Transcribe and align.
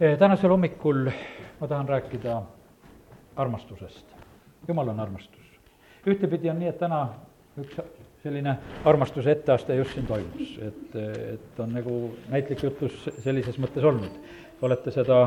tänasel 0.00 0.50
hommikul 0.50 1.10
ma 1.60 1.68
tahan 1.68 1.88
rääkida 1.88 2.42
armastusest. 3.36 4.06
jumal 4.68 4.88
on 4.88 5.00
armastus. 5.00 5.44
ühtepidi 6.06 6.50
on 6.50 6.58
nii, 6.58 6.68
et 6.68 6.78
täna 6.78 7.08
üks 7.60 7.80
selline 8.22 8.56
armastuse 8.84 9.30
etteaste 9.30 9.74
just 9.74 9.92
siin 9.94 10.06
toimus, 10.06 10.54
et, 10.62 10.96
et 11.34 11.60
on 11.60 11.72
nagu 11.72 11.96
näitlik 12.28 12.62
jutlus 12.62 13.10
sellises 13.18 13.58
mõttes 13.58 13.84
olnud. 13.84 14.16
olete 14.62 14.90
seda 14.90 15.20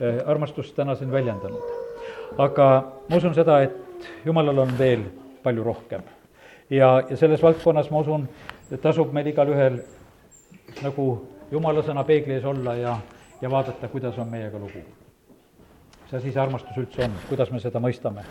eh, 0.00 0.18
armastust 0.26 0.74
täna 0.74 0.94
siin 0.94 1.12
väljendanud. 1.12 1.62
aga 2.38 2.66
ma 3.08 3.16
usun 3.16 3.34
seda, 3.34 3.60
et 3.62 4.10
jumalal 4.24 4.58
on 4.58 4.74
veel 4.78 5.06
palju 5.42 5.64
rohkem. 5.64 6.02
ja, 6.70 7.02
ja 7.10 7.16
selles 7.16 7.42
valdkonnas 7.42 7.90
ma 7.90 8.02
usun, 8.02 8.28
tasub 8.82 9.12
meil 9.12 9.26
igalühel 9.26 9.80
nagu 10.82 11.08
jumala 11.52 11.82
sõna 11.82 12.04
peegli 12.04 12.34
ees 12.34 12.44
olla 12.44 12.74
ja 12.74 12.98
ja 13.40 13.50
vaadata, 13.50 13.88
kuidas 13.88 14.18
on 14.18 14.28
meiega 14.28 14.58
lugu. 14.58 14.82
mis 16.02 16.14
asi 16.14 16.32
see 16.32 16.42
armastus 16.42 16.76
üldse 16.76 17.04
on, 17.04 17.12
kuidas 17.28 17.50
me 17.50 17.60
seda 17.60 17.80
mõistame. 17.80 18.24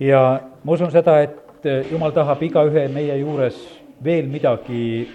ja 0.00 0.40
ma 0.64 0.72
usun 0.72 0.90
seda, 0.90 1.20
et 1.20 1.64
jumal 1.90 2.12
tahab 2.12 2.42
igaühe 2.42 2.88
meie 2.88 3.16
juures 3.18 3.56
veel 4.04 4.28
midagi 4.28 5.08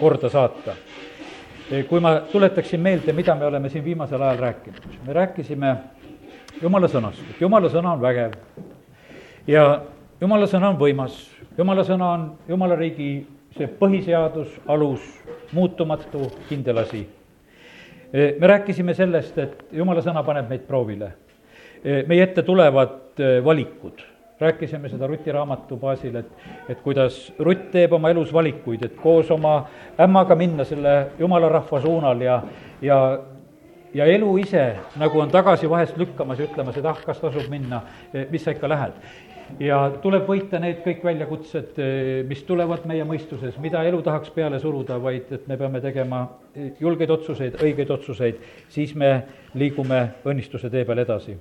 korda 0.00 0.28
saata. 0.28 0.74
kui 1.88 2.00
ma 2.00 2.20
tuletaksin 2.32 2.80
meelde, 2.80 3.12
mida 3.12 3.34
me 3.34 3.46
oleme 3.46 3.68
siin 3.68 3.84
viimasel 3.84 4.22
ajal 4.22 4.38
rääkinud, 4.38 4.82
me 5.06 5.12
rääkisime 5.12 5.76
jumala 6.62 6.88
sõnast, 6.88 7.22
et 7.30 7.40
jumala 7.40 7.68
sõna 7.68 7.92
on 7.92 8.00
vägev 8.00 8.32
ja 9.46 9.82
jumala 10.20 10.46
sõna 10.46 10.72
on 10.72 10.80
võimas, 10.80 11.28
jumala 11.58 11.84
sõna 11.84 12.12
on 12.14 12.32
jumala 12.48 12.76
riigi 12.76 13.26
see 13.56 13.66
põhiseadus, 13.66 14.48
alus, 14.66 15.00
muutumatu, 15.52 16.30
kindel 16.48 16.78
asi 16.78 17.06
me 18.12 18.46
rääkisime 18.46 18.94
sellest, 18.94 19.38
et 19.38 19.64
jumala 19.72 20.02
sõna 20.04 20.22
paneb 20.24 20.48
meid 20.48 20.66
proovile. 20.68 21.12
meie 22.06 22.22
ette 22.22 22.42
tulevad 22.42 23.20
valikud, 23.44 24.00
rääkisime 24.40 24.88
seda 24.88 25.06
Ruti 25.06 25.32
raamatu 25.32 25.76
baasil, 25.76 26.16
et, 26.16 26.30
et 26.68 26.80
kuidas 26.82 27.32
Rutt 27.38 27.70
teeb 27.70 27.92
oma 27.92 28.10
elus 28.10 28.32
valikuid, 28.32 28.82
et 28.84 28.96
koos 28.96 29.30
oma 29.30 29.68
ämmaga 30.00 30.34
minna 30.34 30.64
selle 30.64 31.10
jumala 31.18 31.48
rahva 31.48 31.80
suunal 31.80 32.20
ja, 32.20 32.42
ja 32.82 33.18
ja 33.94 34.04
elu 34.04 34.36
ise 34.38 34.76
nagu 35.00 35.20
on 35.20 35.30
tagasi 35.30 35.70
vahest 35.70 35.96
lükkamas 35.96 36.38
ja 36.38 36.44
ütlemas, 36.44 36.76
et 36.76 36.86
ah, 36.86 36.98
kas 37.06 37.20
tasub 37.20 37.48
minna, 37.50 37.80
mis 38.30 38.44
sa 38.44 38.52
ikka 38.52 38.68
lähed 38.68 38.92
ja 39.60 39.78
tuleb 40.02 40.26
võita 40.28 40.60
need 40.60 40.82
kõik 40.84 41.04
väljakutsed, 41.04 41.78
eh, 41.80 42.08
mis 42.28 42.42
tulevad 42.46 42.84
meie 42.86 43.04
mõistuses, 43.08 43.56
mida 43.62 43.82
elu 43.86 44.00
tahaks 44.04 44.30
peale 44.34 44.60
suruda, 44.60 44.98
vaid 45.02 45.32
et 45.32 45.46
me 45.48 45.56
peame 45.56 45.80
tegema 45.80 46.24
eh, 46.54 46.72
julgeid 46.80 47.10
otsuseid, 47.10 47.56
õigeid 47.62 47.90
otsuseid, 47.90 48.42
siis 48.68 48.94
me 48.94 49.12
liigume 49.54 50.02
õnnistuse 50.24 50.70
tee 50.70 50.84
peal 50.84 51.02
edasi. 51.04 51.38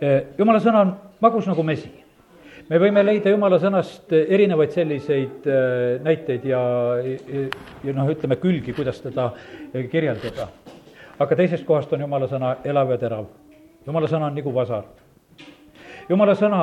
Eh, 0.00 0.34
jumala 0.38 0.60
sõna 0.60 0.82
on 0.82 0.92
magus 1.20 1.46
nagu 1.46 1.62
mesi. 1.62 1.92
me 2.68 2.78
võime 2.82 3.04
leida 3.04 3.30
jumala 3.30 3.60
sõnast 3.62 4.10
erinevaid 4.12 4.72
selliseid 4.74 5.44
näiteid 6.02 6.44
ja, 6.44 6.60
ja 7.84 7.92
noh, 7.94 8.10
ütleme 8.10 8.36
külgi, 8.42 8.72
kuidas 8.74 8.98
teda 9.00 9.30
kirjeldada. 9.72 10.48
aga 11.18 11.36
teisest 11.36 11.64
kohast 11.64 11.92
on 11.92 12.00
jumala 12.00 12.26
sõna 12.26 12.56
elav 12.64 12.90
ja 12.90 12.98
terav. 12.98 13.26
jumala 13.86 14.08
sõna 14.08 14.26
on 14.26 14.34
nagu 14.34 14.52
vasar 14.54 15.05
jumala 16.08 16.34
sõna, 16.38 16.60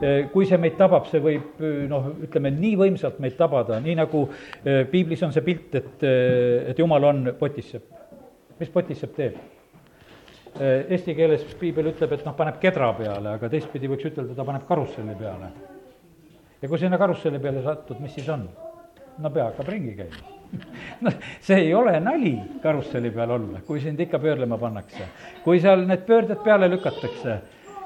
eh, 0.00 0.28
kui 0.32 0.46
see 0.48 0.58
meid 0.60 0.76
tabab, 0.78 1.08
see 1.10 1.22
võib 1.22 1.62
eh, 1.62 1.84
noh, 1.90 2.10
ütleme 2.26 2.52
nii 2.54 2.76
võimsalt 2.80 3.20
meid 3.22 3.36
tabada, 3.38 3.80
nii 3.82 3.96
nagu 3.98 4.26
eh, 4.28 4.84
piiblis 4.90 5.24
on 5.26 5.34
see 5.34 5.44
pilt, 5.46 5.74
et, 5.80 6.06
et 6.72 6.78
jumal 6.78 7.10
on 7.10 7.26
potissepp. 7.38 7.90
mis 8.58 8.70
potissepp 8.70 9.16
teeb? 9.16 9.42
Eesti 10.54 11.16
keeles 11.18 11.42
piibel 11.58 11.88
ütleb, 11.90 12.12
et 12.14 12.20
noh, 12.22 12.34
paneb 12.38 12.60
kedra 12.62 12.92
peale, 12.94 13.32
aga 13.32 13.48
teistpidi 13.50 13.88
võiks 13.90 14.06
ütelda, 14.06 14.36
ta 14.36 14.44
paneb 14.46 14.68
karusselli 14.68 15.16
peale. 15.18 15.48
ja 16.62 16.68
kui 16.68 16.78
sinna 16.78 16.98
karusselli 16.98 17.40
peale 17.42 17.64
satud, 17.64 17.98
mis 18.00 18.14
siis 18.14 18.28
on? 18.30 18.46
no 19.18 19.30
pea 19.30 19.48
hakkab 19.48 19.68
ringi 19.70 19.96
käima 19.98 20.34
noh, 21.06 21.16
see 21.42 21.58
ei 21.66 21.74
ole 21.74 21.96
nali 22.02 22.34
karusselli 22.62 23.10
peal 23.14 23.34
olla, 23.34 23.62
kui 23.66 23.80
sind 23.82 24.00
ikka 24.00 24.18
pöörlema 24.22 24.58
pannakse. 24.58 25.08
kui 25.44 25.60
seal 25.60 25.82
need 25.88 26.06
pöörded 26.06 26.38
peale 26.44 26.68
lükatakse 26.70 27.40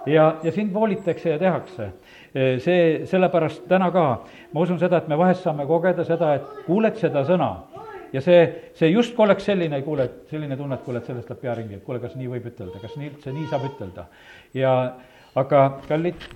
ja, 0.09 0.29
ja 0.43 0.53
sind 0.53 0.73
voolitakse 0.75 1.31
ja 1.31 1.39
tehakse. 1.39 1.93
see, 2.61 3.07
sellepärast 3.09 3.65
täna 3.69 3.91
ka, 3.91 4.05
ma 4.53 4.61
usun 4.61 4.79
seda, 4.79 5.01
et 5.01 5.09
me 5.09 5.17
vahest 5.19 5.43
saame 5.47 5.65
kogeda 5.67 6.05
seda, 6.05 6.35
et 6.37 6.65
kuuled 6.67 6.97
seda 7.01 7.25
sõna 7.27 7.49
ja 8.13 8.21
see, 8.25 8.41
see 8.79 8.91
justkui 8.93 9.25
oleks 9.25 9.49
selline, 9.49 9.81
kuule, 9.83 10.09
et 10.09 10.33
selline 10.33 10.57
tunne, 10.57 10.77
et 10.77 10.85
kuule, 10.85 11.01
et 11.01 11.09
sellest 11.09 11.29
läheb 11.31 11.41
pea 11.43 11.55
ringi, 11.59 11.79
et 11.79 11.85
kuule, 11.85 12.01
kas 12.03 12.17
nii 12.19 12.29
võib 12.31 12.49
ütelda, 12.51 12.81
kas 12.83 12.97
nii 12.97 13.11
üldse 13.13 13.35
nii 13.35 13.49
saab 13.51 13.65
ütelda. 13.69 14.07
ja 14.57 14.75
aga 15.39 15.65
kallid, 15.89 16.29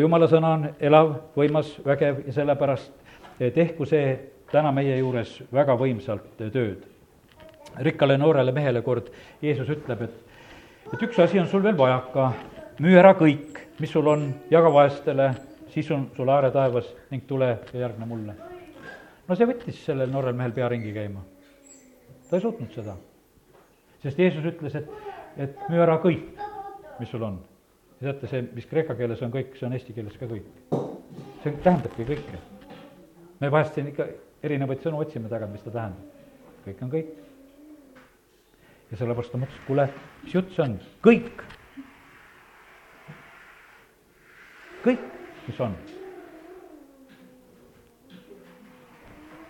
jumala 0.00 0.28
sõna 0.30 0.52
on 0.56 0.68
elav, 0.80 1.14
võimas, 1.36 1.74
vägev 1.84 2.24
ja 2.26 2.36
sellepärast 2.40 2.92
tehku 3.54 3.86
see 3.86 4.16
täna 4.50 4.72
meie 4.74 4.96
juures 4.98 5.36
väga 5.54 5.76
võimsalt 5.78 6.30
tööd. 6.38 6.86
rikkale 7.84 8.16
noorele 8.18 8.52
mehele 8.52 8.82
kord 8.82 9.10
Jeesus 9.42 9.68
ütleb, 9.68 10.02
et, 10.02 10.14
et 10.92 11.02
üks 11.02 11.18
asi 11.22 11.38
on 11.38 11.46
sul 11.46 11.62
veel 11.62 11.76
vajaka 11.76 12.32
müü 12.82 12.98
ära 12.98 13.12
kõik, 13.18 13.58
mis 13.80 13.90
sul 13.90 14.06
on, 14.10 14.28
jaga 14.50 14.70
vaestele, 14.72 15.28
siis 15.72 15.88
on 15.94 16.08
sul 16.16 16.30
aare 16.30 16.50
taevas 16.54 16.86
ning 17.10 17.26
tule 17.26 17.50
ja 17.72 17.80
järgne 17.82 18.06
mulle. 18.06 18.34
no 19.28 19.36
see 19.36 19.48
võttis 19.50 19.80
sellel 19.84 20.10
noorel 20.12 20.36
mehel 20.36 20.54
pea 20.54 20.68
ringi 20.70 20.92
käima. 20.94 21.24
ta 22.30 22.36
ei 22.36 22.42
suutnud 22.42 22.72
seda. 22.74 22.96
sest 24.02 24.18
Jeesus 24.18 24.44
ütles, 24.44 24.74
et, 24.74 24.90
et 25.36 25.68
müü 25.68 25.82
ära 25.82 25.98
kõik, 26.02 26.38
mis 27.00 27.10
sul 27.10 27.22
on. 27.22 27.40
teate, 28.00 28.30
see, 28.30 28.46
mis 28.54 28.66
kreeka 28.66 28.94
keeles 28.94 29.22
on 29.22 29.34
kõik, 29.34 29.58
see 29.58 29.66
on 29.66 29.74
eesti 29.74 29.92
keeles 29.92 30.16
ka 30.16 30.30
kõik. 30.30 30.78
see 31.42 31.52
tähendabki 31.64 32.06
kõike. 32.14 32.42
me 33.40 33.50
vahest 33.50 33.74
siin 33.74 33.90
ikka 33.90 34.06
erinevaid 34.42 34.86
sõnu 34.86 35.02
otsime 35.02 35.28
taga, 35.28 35.50
mis 35.50 35.66
ta 35.66 35.74
tähendab. 35.74 36.06
kõik 36.66 36.82
on 36.82 36.94
kõik. 36.94 37.14
ja 38.90 38.96
sellepärast 38.96 39.32
ta 39.32 39.38
mõtles, 39.38 39.62
et 39.62 39.66
kuule, 39.66 39.92
mis 40.22 40.34
jutt 40.34 40.54
see 40.54 40.62
on, 40.62 40.78
kõik 41.02 41.57
kõik, 44.84 45.04
mis 45.46 45.60
on. 45.60 45.74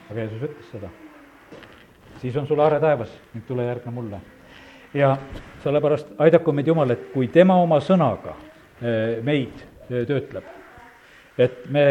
aga 0.09 0.21
Jeesus 0.21 0.43
ütles 0.43 0.69
seda. 0.73 0.89
siis 2.19 2.37
on 2.37 2.47
sul 2.47 2.61
aare 2.61 2.81
taevas 2.81 3.11
ning 3.35 3.45
tule 3.47 3.65
järgne 3.65 3.93
mulle. 3.93 4.21
ja 4.95 5.17
sellepärast 5.63 6.15
aidaku 6.19 6.53
meid 6.53 6.67
Jumal, 6.67 6.91
et 6.91 7.11
kui 7.13 7.29
tema 7.29 7.57
oma 7.63 7.81
sõnaga 7.81 8.35
eh, 8.83 9.19
meid 9.23 9.65
eh, 9.91 10.07
töötleb, 10.07 10.45
et 11.39 11.67
me 11.69 11.85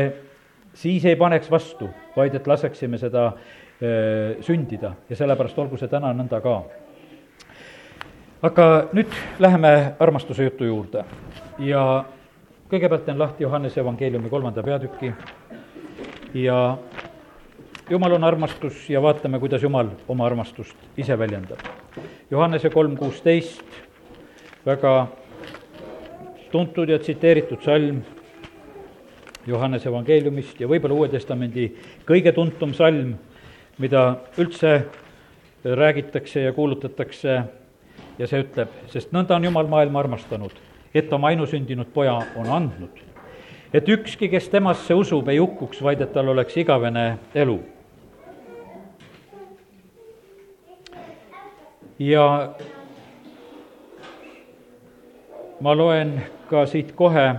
siis 0.74 1.06
ei 1.06 1.16
paneks 1.16 1.52
vastu, 1.52 1.90
vaid 2.16 2.36
et 2.36 2.48
laseksime 2.48 2.98
seda 2.98 3.32
eh, 3.82 4.42
sündida 4.42 4.96
ja 5.10 5.16
sellepärast 5.16 5.58
olgu 5.60 5.78
see 5.78 5.88
täna 5.88 6.14
nõnda 6.14 6.42
ka. 6.42 6.58
aga 8.42 8.68
nüüd 8.94 9.14
läheme 9.40 9.94
armastuse 10.00 10.44
jutu 10.44 10.66
juurde 10.66 11.06
ja 11.60 12.06
kõigepealt 12.72 13.06
teen 13.08 13.20
lahti 13.20 13.44
Johannese 13.44 13.80
evangeeliumi 13.82 14.30
kolmanda 14.30 14.64
peatüki. 14.64 15.14
Ja 16.34 16.78
Jumal 17.90 18.18
on 18.18 18.24
armastus 18.28 18.90
ja 18.90 19.02
vaatame, 19.02 19.40
kuidas 19.40 19.64
Jumal 19.64 19.94
oma 20.08 20.26
armastust 20.26 20.76
ise 21.00 21.16
väljendab. 21.20 21.62
Johannese 22.32 22.70
kolm 22.70 22.98
kuusteist, 22.98 23.64
väga 24.66 25.08
tuntud 26.52 26.90
ja 26.90 27.00
tsiteeritud 27.00 27.64
salm 27.64 28.02
Johannese 29.48 29.88
evangeeliumist 29.90 30.60
ja 30.60 30.68
võib-olla 30.68 31.00
Uue 31.00 31.10
Testamendi 31.10 31.70
kõige 32.08 32.36
tuntum 32.36 32.74
salm, 32.76 33.16
mida 33.80 34.04
üldse 34.38 34.82
räägitakse 35.64 36.44
ja 36.44 36.52
kuulutatakse. 36.54 37.44
Ja 38.18 38.28
see 38.28 38.42
ütleb, 38.42 38.72
sest 38.92 39.14
nõnda 39.14 39.38
on 39.38 39.46
Jumal 39.46 39.70
maailma 39.70 40.02
armastanud 40.04 40.67
et 40.94 41.14
oma 41.14 41.28
ainusündinud 41.28 41.88
poja 41.94 42.22
on 42.36 42.50
andnud. 42.50 43.04
et 43.74 43.90
ükski, 43.90 44.30
kes 44.30 44.50
temasse 44.50 44.94
usub, 44.94 45.28
ei 45.28 45.38
hukkuks, 45.38 45.82
vaid 45.84 46.02
et 46.02 46.14
tal 46.14 46.28
oleks 46.28 46.58
igavene 46.58 47.18
elu. 47.36 47.60
ja 52.00 52.54
ma 55.62 55.74
loen 55.76 56.22
ka 56.50 56.66
siit 56.66 56.92
kohe 56.96 57.36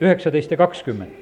üheksateist 0.00 0.50
ja 0.50 0.56
kakskümmend. 0.56 1.12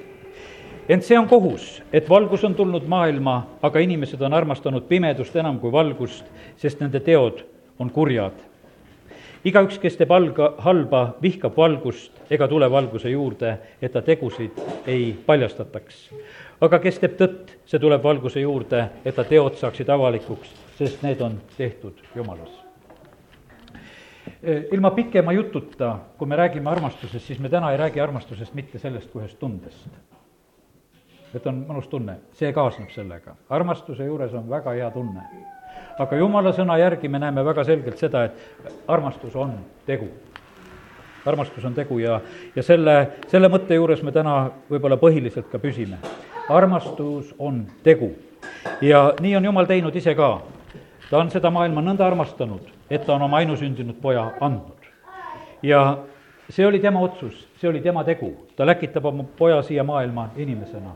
ent 0.89 1.03
see 1.03 1.19
on 1.19 1.27
kohus, 1.27 1.83
et 1.93 2.09
valgus 2.09 2.43
on 2.43 2.55
tulnud 2.55 2.87
maailma, 2.87 3.47
aga 3.61 3.79
inimesed 3.79 4.21
on 4.21 4.33
armastanud 4.33 4.87
pimedust 4.87 5.35
enam 5.35 5.59
kui 5.59 5.71
valgust, 5.71 6.25
sest 6.57 6.79
nende 6.79 6.99
teod 6.99 7.43
on 7.79 7.89
kurjad 7.89 8.46
igaüks, 9.45 9.77
kes 9.81 9.97
teeb 9.99 10.11
alga, 10.13 10.51
halba, 10.63 11.01
vihkab 11.21 11.57
valgust 11.57 12.31
ega 12.33 12.47
tule 12.49 12.69
valguse 12.71 13.11
juurde, 13.11 13.53
et 13.81 13.93
ta 13.93 14.01
tegusid 14.01 14.57
ei 14.87 15.11
paljastataks. 15.25 16.09
aga 16.61 16.79
kes 16.79 16.99
teeb 16.99 17.17
tõtt, 17.19 17.57
see 17.65 17.79
tuleb 17.79 18.03
valguse 18.03 18.41
juurde, 18.41 18.87
et 19.05 19.15
ta 19.15 19.23
teod 19.23 19.57
saaksid 19.59 19.89
avalikuks, 19.89 20.53
sest 20.77 21.03
need 21.03 21.21
on 21.21 21.39
tehtud 21.57 22.01
Jumalas. 22.15 22.63
ilma 24.71 24.91
pikema 24.91 25.31
jututa, 25.31 25.97
kui 26.17 26.27
me 26.27 26.35
räägime 26.35 26.69
armastusest, 26.69 27.25
siis 27.25 27.39
me 27.39 27.49
täna 27.49 27.71
ei 27.71 27.77
räägi 27.77 28.01
armastusest 28.01 28.53
mitte 28.53 28.79
sellest 28.79 29.11
kui 29.11 29.21
ühest 29.21 29.39
tundest. 29.39 29.87
et 31.35 31.45
on 31.47 31.65
mõnus 31.67 31.89
tunne, 31.89 32.19
see 32.33 32.53
kaasneb 32.53 32.89
sellega. 32.89 33.35
armastuse 33.49 34.05
juures 34.05 34.33
on 34.33 34.49
väga 34.49 34.71
hea 34.71 34.91
tunne. 34.91 35.21
Aga 35.99 36.15
jumala 36.15 36.53
sõna 36.53 36.77
järgi 36.77 37.09
me 37.09 37.19
näeme 37.19 37.45
väga 37.45 37.63
selgelt 37.63 37.97
seda, 37.97 38.23
et 38.23 38.73
armastus 38.87 39.35
on 39.35 39.57
tegu 39.85 40.09
armastus 41.27 41.65
on 41.65 41.73
tegu 41.73 41.99
ja, 41.99 42.19
ja 42.55 42.63
selle, 42.63 42.95
selle 43.27 43.49
mõtte 43.51 43.75
juures 43.75 44.03
me 44.03 44.13
täna 44.15 44.37
võib-olla 44.69 44.97
põhiliselt 44.99 45.49
ka 45.51 45.59
püsime. 45.59 45.97
armastus 46.49 47.33
on 47.39 47.65
tegu 47.83 48.13
ja 48.81 49.13
nii 49.19 49.35
on 49.35 49.45
Jumal 49.45 49.65
teinud 49.65 49.95
ise 49.95 50.15
ka. 50.15 50.41
ta 51.09 51.17
on 51.17 51.31
seda 51.31 51.49
maailma 51.51 51.81
nõnda 51.81 52.05
armastanud, 52.07 52.61
et 52.89 53.05
ta 53.05 53.15
on 53.15 53.21
oma 53.21 53.37
ainusündinud 53.37 53.99
poja 54.01 54.31
andnud. 54.41 54.87
ja 55.63 55.97
see 56.49 56.65
oli 56.65 56.79
tema 56.79 56.99
otsus, 56.99 57.47
see 57.59 57.69
oli 57.69 57.81
tema 57.81 58.03
tegu, 58.03 58.33
ta 58.55 58.65
läkitab 58.65 59.05
oma 59.05 59.23
poja 59.37 59.61
siia 59.61 59.83
maailma 59.83 60.29
inimesena 60.37 60.95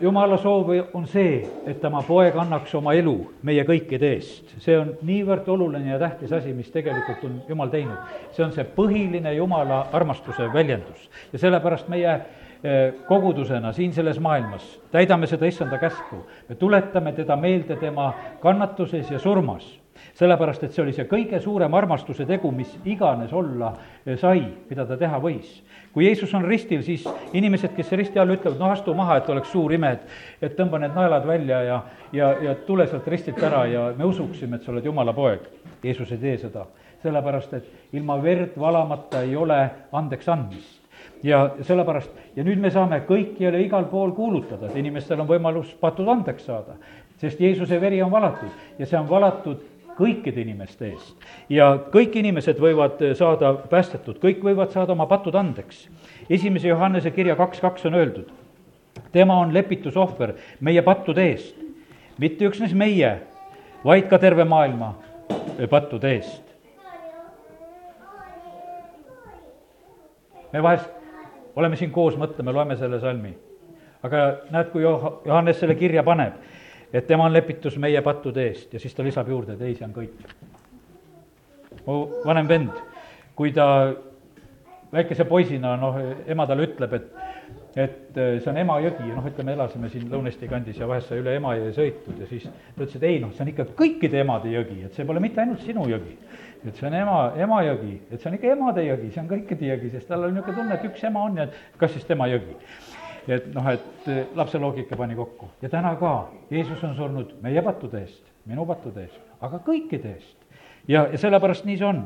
jumala 0.00 0.36
soov 0.38 0.68
on 0.94 1.06
see, 1.10 1.40
et 1.66 1.80
tema 1.82 2.02
poeg 2.06 2.36
annaks 2.38 2.74
oma 2.78 2.94
elu 2.94 3.14
meie 3.42 3.64
kõikide 3.66 4.12
eest. 4.14 4.54
see 4.62 4.76
on 4.78 4.92
niivõrd 5.02 5.48
oluline 5.50 5.90
ja 5.90 5.98
tähtis 5.98 6.32
asi, 6.32 6.52
mis 6.54 6.70
tegelikult 6.70 7.24
on 7.26 7.40
Jumal 7.48 7.72
teinud. 7.72 7.98
see 8.32 8.44
on 8.44 8.52
see 8.52 8.64
põhiline 8.76 9.34
Jumala 9.34 9.86
armastuse 9.92 10.46
väljendus 10.52 11.10
ja 11.32 11.38
sellepärast 11.38 11.88
meie 11.88 12.12
eh, 12.14 12.94
kogudusena 13.08 13.72
siin 13.72 13.92
selles 13.92 14.20
maailmas 14.20 14.80
täidame 14.92 15.26
seda 15.26 15.46
issanda 15.46 15.78
käsku. 15.78 16.22
me 16.48 16.54
tuletame 16.54 17.12
teda 17.12 17.36
meelde 17.36 17.76
tema 17.76 18.12
kannatuses 18.40 19.10
ja 19.10 19.18
surmas 19.18 19.80
sellepärast, 20.14 20.62
et 20.64 20.74
see 20.74 20.82
oli 20.82 20.92
see 20.94 21.06
kõige 21.10 21.40
suurem 21.42 21.74
armastuse 21.74 22.26
tegu, 22.26 22.50
mis 22.54 22.70
iganes 22.84 23.32
olla 23.32 23.72
sai, 24.20 24.44
mida 24.70 24.86
ta 24.86 24.98
teha 24.98 25.20
võis. 25.22 25.60
Kui 25.94 26.08
Jeesus 26.08 26.34
on 26.34 26.44
ristil, 26.44 26.82
siis 26.82 27.04
inimesed, 27.32 27.70
kes 27.76 27.92
risti 27.94 28.18
all 28.18 28.34
ütlevad, 28.34 28.58
noh, 28.58 28.72
astu 28.74 28.94
maha, 28.98 29.20
et 29.20 29.28
oleks 29.30 29.52
suur 29.54 29.72
ime, 29.72 29.92
et 29.94 30.48
et 30.48 30.56
tõmba 30.58 30.80
need 30.82 30.94
naelad 30.96 31.26
välja 31.26 31.60
ja, 31.62 31.80
ja, 32.12 32.32
ja 32.42 32.54
tule 32.66 32.86
sealt 32.90 33.06
ristilt 33.08 33.42
ära 33.42 33.64
ja 33.70 33.86
me 33.96 34.04
usuksime, 34.04 34.56
et 34.56 34.66
sa 34.66 34.72
oled 34.74 34.84
Jumala 34.84 35.14
poeg. 35.14 35.46
Jeesus 35.84 36.10
ei 36.12 36.18
tee 36.18 36.38
seda, 36.42 36.66
sellepärast 37.02 37.54
et 37.54 37.94
ilma 37.94 38.18
verd 38.22 38.58
valamata 38.58 39.22
ei 39.22 39.36
ole 39.36 39.60
andeks 39.92 40.28
andmist 40.28 40.80
ja 41.24 41.50
sellepärast, 41.62 42.10
ja 42.36 42.44
nüüd 42.44 42.60
me 42.60 42.70
saame 42.72 43.00
kõikjal 43.08 43.56
ja 43.56 43.62
igal 43.64 43.86
pool 43.88 44.12
kuulutada, 44.16 44.68
et 44.68 44.76
inimestel 44.76 45.22
on 45.22 45.28
võimalus 45.28 45.72
patud 45.80 46.08
andeks 46.08 46.46
saada. 46.50 46.76
sest 47.16 47.40
Jeesuse 47.40 47.80
veri 47.80 48.02
on 48.02 48.10
valatud 48.10 48.50
ja 48.78 48.86
see 48.86 48.98
on 48.98 49.08
valatud 49.08 49.60
kõikide 49.98 50.42
inimeste 50.42 50.88
eest. 50.90 51.14
ja 51.48 51.74
kõik 51.92 52.16
inimesed 52.18 52.58
võivad 52.60 53.02
saada 53.18 53.54
päästetud, 53.70 54.18
kõik 54.22 54.42
võivad 54.42 54.72
saada 54.72 54.92
oma 54.92 55.06
patud 55.06 55.34
andeks. 55.34 55.88
esimese 56.30 56.68
Johannese 56.68 57.10
kirja 57.10 57.36
kaks 57.36 57.60
kaks 57.60 57.86
on 57.86 57.94
öeldud, 57.94 58.32
tema 59.12 59.38
on 59.38 59.54
lepitusohver 59.54 60.34
meie 60.60 60.82
pattude 60.82 61.22
eest, 61.30 61.56
mitte 62.18 62.46
üksnes 62.48 62.74
meie, 62.74 63.20
vaid 63.84 64.08
ka 64.08 64.18
terve 64.18 64.44
maailma 64.44 64.94
pattude 65.70 66.14
eest. 66.14 66.42
me 70.52 70.62
vahest 70.62 70.90
oleme 71.56 71.76
siin 71.76 71.90
koos, 71.90 72.14
mõtleme, 72.18 72.52
loeme 72.52 72.76
selle 72.76 73.00
salmi. 73.00 73.34
aga 74.02 74.24
näed, 74.50 74.68
kui 74.72 74.82
Johannes 74.82 75.60
selle 75.60 75.74
kirja 75.74 76.02
paneb 76.02 76.34
et 76.94 77.06
tema 77.06 77.26
on 77.26 77.34
lepitus 77.34 77.76
meie 77.82 78.00
pattude 78.06 78.46
eest 78.48 78.74
ja 78.74 78.80
siis 78.80 78.94
ta 78.94 79.02
lisab 79.02 79.28
juurde, 79.28 79.56
et 79.56 79.62
ei, 79.66 79.74
see 79.74 79.86
on 79.86 79.94
kõik. 79.96 80.34
mu 81.84 81.96
vanem 82.24 82.48
vend, 82.48 82.82
kui 83.34 83.52
ta 83.52 83.66
väikese 84.94 85.26
poisina, 85.26 85.74
noh, 85.76 85.98
ema 86.30 86.46
talle 86.46 86.68
ütleb, 86.70 86.98
et 87.00 87.12
et 87.74 88.18
äh, 88.22 88.36
see 88.38 88.50
on 88.52 88.58
Emajõgi 88.62 89.08
noh, 89.10 89.24
ütleme, 89.26 89.56
elasime 89.56 89.88
siin 89.90 90.06
Lõuna-Eesti 90.06 90.46
kandis 90.46 90.76
ja 90.78 90.86
vahest 90.86 91.10
sai 91.10 91.18
üle 91.18 91.32
Emajõe 91.34 91.72
sõitud 91.74 92.20
ja 92.22 92.28
siis 92.30 92.46
ta 92.46 92.84
ütles, 92.84 92.94
et 92.94 93.06
ei 93.08 93.18
noh, 93.18 93.32
see 93.34 93.42
on 93.42 93.50
ikka 93.50 93.66
kõikide 93.74 94.20
emade 94.22 94.52
jõgi, 94.52 94.78
et 94.86 94.94
see 94.94 95.06
pole 95.08 95.22
mitte 95.22 95.42
ainult 95.42 95.64
sinu 95.66 95.88
jõgi. 95.90 96.14
et 96.62 96.78
see 96.78 96.86
on 96.86 96.94
ema, 96.94 97.16
Emajõgi, 97.34 97.96
et 98.12 98.20
see 98.20 98.30
on 98.30 98.38
ikka 98.38 98.52
emade 98.54 98.86
jõgi, 98.86 99.10
see 99.10 99.24
on 99.24 99.32
kõikide 99.34 99.72
jõgi, 99.72 99.90
sest 99.96 100.06
tal 100.08 100.22
oli 100.22 100.36
niisugune 100.36 100.60
tunne, 100.60 100.78
et 100.78 100.86
üks 100.86 101.02
ema 101.10 101.26
on 101.26 101.42
ja 101.42 101.48
kas 101.82 101.96
siis 101.98 102.06
tema 102.06 102.30
jõgi 102.30 102.54
et 103.28 103.46
noh, 103.54 103.68
et 103.72 104.08
eh, 104.08 104.24
lapse 104.36 104.58
loogika 104.58 104.96
pani 104.96 105.16
kokku 105.16 105.48
ja 105.62 105.68
täna 105.72 105.94
ka, 106.00 106.14
Jeesus 106.50 106.82
on 106.84 106.94
surnud 106.96 107.34
meie 107.42 107.62
pattude 107.62 108.02
eest, 108.04 108.22
minu 108.46 108.66
pattude 108.68 109.06
eest, 109.06 109.20
aga 109.40 109.60
kõikide 109.64 110.14
eest. 110.14 110.36
ja, 110.88 111.06
ja 111.12 111.18
sellepärast 111.18 111.64
nii 111.68 111.80
see 111.80 111.88
on. 111.88 112.04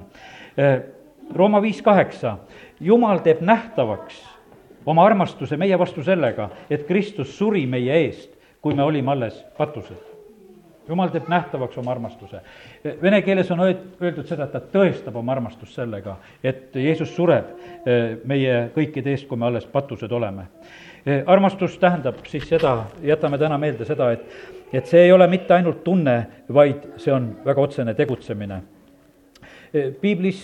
Eh, 0.56 0.78
Rooma 1.34 1.60
viis 1.60 1.82
kaheksa, 1.84 2.38
Jumal 2.80 3.20
teeb 3.20 3.42
nähtavaks 3.44 4.22
oma 4.88 5.04
armastuse 5.04 5.58
meie 5.60 5.76
vastu 5.78 6.02
sellega, 6.02 6.48
et 6.70 6.86
Kristus 6.88 7.34
suri 7.36 7.66
meie 7.66 7.98
eest, 8.06 8.30
kui 8.64 8.74
me 8.74 8.82
olime 8.82 9.12
alles 9.12 9.42
patused 9.58 10.07
jumal 10.88 11.12
teeb 11.12 11.28
nähtavaks 11.28 11.78
oma 11.78 11.92
armastuse. 11.92 12.40
Vene 13.02 13.22
keeles 13.22 13.50
on 13.50 13.64
öeldud 13.66 14.26
seda, 14.26 14.48
et 14.48 14.52
ta 14.56 14.60
tõestab 14.72 15.16
oma 15.20 15.36
armastust 15.36 15.76
sellega, 15.76 16.16
et 16.42 16.76
Jeesus 16.76 17.14
sureb 17.14 17.54
meie 18.28 18.60
kõikide 18.74 19.12
eest, 19.12 19.28
kui 19.28 19.38
me 19.38 19.46
alles 19.48 19.66
patused 19.68 20.12
oleme. 20.12 20.48
Eh, 21.08 21.22
armastus 21.26 21.78
tähendab 21.78 22.18
siis 22.26 22.48
seda, 22.48 22.84
jätame 23.02 23.38
täna 23.38 23.56
meelde 23.58 23.86
seda, 23.88 24.10
et, 24.12 24.24
et 24.72 24.86
see 24.90 25.06
ei 25.06 25.12
ole 25.12 25.24
mitte 25.30 25.54
ainult 25.54 25.84
tunne, 25.84 26.16
vaid 26.52 26.82
see 27.00 27.14
on 27.14 27.30
väga 27.46 27.62
otsene 27.62 27.94
tegutsemine. 27.96 28.58
Eh, 29.72 29.92
piiblis 30.00 30.42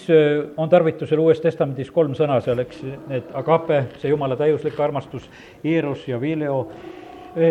on 0.57 0.71
tarvitusel 0.73 1.21
Uues 1.21 1.43
Testamendis 1.43 1.91
kolm 1.93 2.15
sõna 2.17 2.39
seal, 2.45 2.63
eks, 2.65 2.81
need 3.11 3.29
agape, 3.37 3.83
see 4.01 4.15
jumala 4.15 4.39
täiuslik 4.41 4.81
armastus, 4.81 5.27
eros 5.65 6.07
ja 6.09 6.21
vileo, 6.23 6.63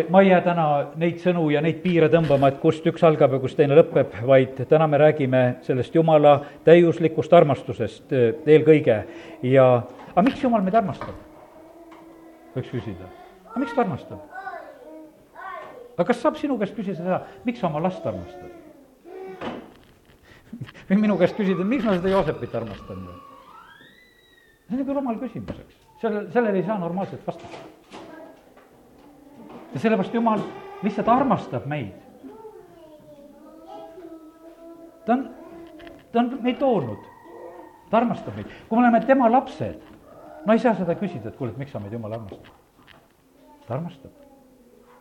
ma 0.09 0.21
ei 0.21 0.30
jää 0.30 0.41
täna 0.45 0.65
neid 1.00 1.19
sõnu 1.19 1.50
ja 1.51 1.62
neid 1.63 1.81
piire 1.83 2.07
tõmbama, 2.12 2.50
et 2.51 2.59
kust 2.62 2.85
üks 2.88 3.03
algab 3.03 3.35
ja 3.35 3.39
kust 3.44 3.57
teine 3.59 3.75
lõpeb, 3.75 4.13
vaid 4.27 4.62
täna 4.69 4.88
me 4.88 5.00
räägime 5.01 5.41
sellest 5.65 5.95
jumala 5.95 6.38
täiuslikust 6.63 7.33
armastusest 7.35 8.13
eelkõige 8.15 9.01
ja 9.50 9.68
aga 10.13 10.24
miks 10.30 10.44
jumal 10.44 10.63
meid 10.63 10.77
armastab? 10.80 11.18
võiks 12.56 12.71
küsida. 12.71 13.09
aga 13.50 13.63
miks 13.63 13.75
ta 13.75 13.83
armastab? 13.83 14.24
aga 15.97 16.07
kas 16.09 16.21
saab 16.24 16.39
sinu 16.39 16.57
käest 16.62 16.77
küsida 16.77 17.01
seda, 17.01 17.19
miks 17.44 17.59
sa 17.59 17.68
oma 17.68 17.83
last 17.83 18.06
armastad? 18.07 18.62
või 20.89 21.01
minu 21.01 21.19
käest 21.19 21.35
küsida, 21.38 21.68
miks 21.68 21.83
ma 21.88 21.97
seda 21.97 22.13
Joosepit 22.13 22.56
armastan? 22.56 23.04
see 24.63 24.78
on 24.78 24.83
nagu 24.85 24.99
rumal 24.99 25.19
küsimus, 25.21 25.59
eks. 25.59 25.85
sellel, 26.02 26.31
sellele 26.31 26.61
ei 26.61 26.68
saa 26.68 26.80
normaalset 26.80 27.28
vastust. 27.28 28.03
Ja 29.73 29.80
sellepärast 29.80 30.13
Jumal 30.13 30.44
lihtsalt 30.83 31.07
armastab 31.09 31.65
meid. 31.65 31.94
ta 35.06 35.13
on, 35.13 35.30
ta 36.11 36.19
on 36.19 36.37
meid 36.42 36.59
toonud, 36.59 37.09
ta 37.89 37.97
armastab 37.97 38.37
meid, 38.37 38.51
kui 38.69 38.77
me 38.77 38.85
oleme 38.85 39.01
tema 39.06 39.31
lapsed 39.31 39.94
no 40.45 40.53
ei 40.53 40.59
saa 40.59 40.75
seda 40.77 40.95
küsida, 40.99 41.31
et 41.31 41.39
kuule, 41.39 41.53
et 41.53 41.61
miks 41.61 41.73
sa 41.73 41.81
meid 41.81 41.94
jumal 41.95 42.13
armastad. 42.18 42.51
ta 43.68 43.75
armastab. 43.77 44.11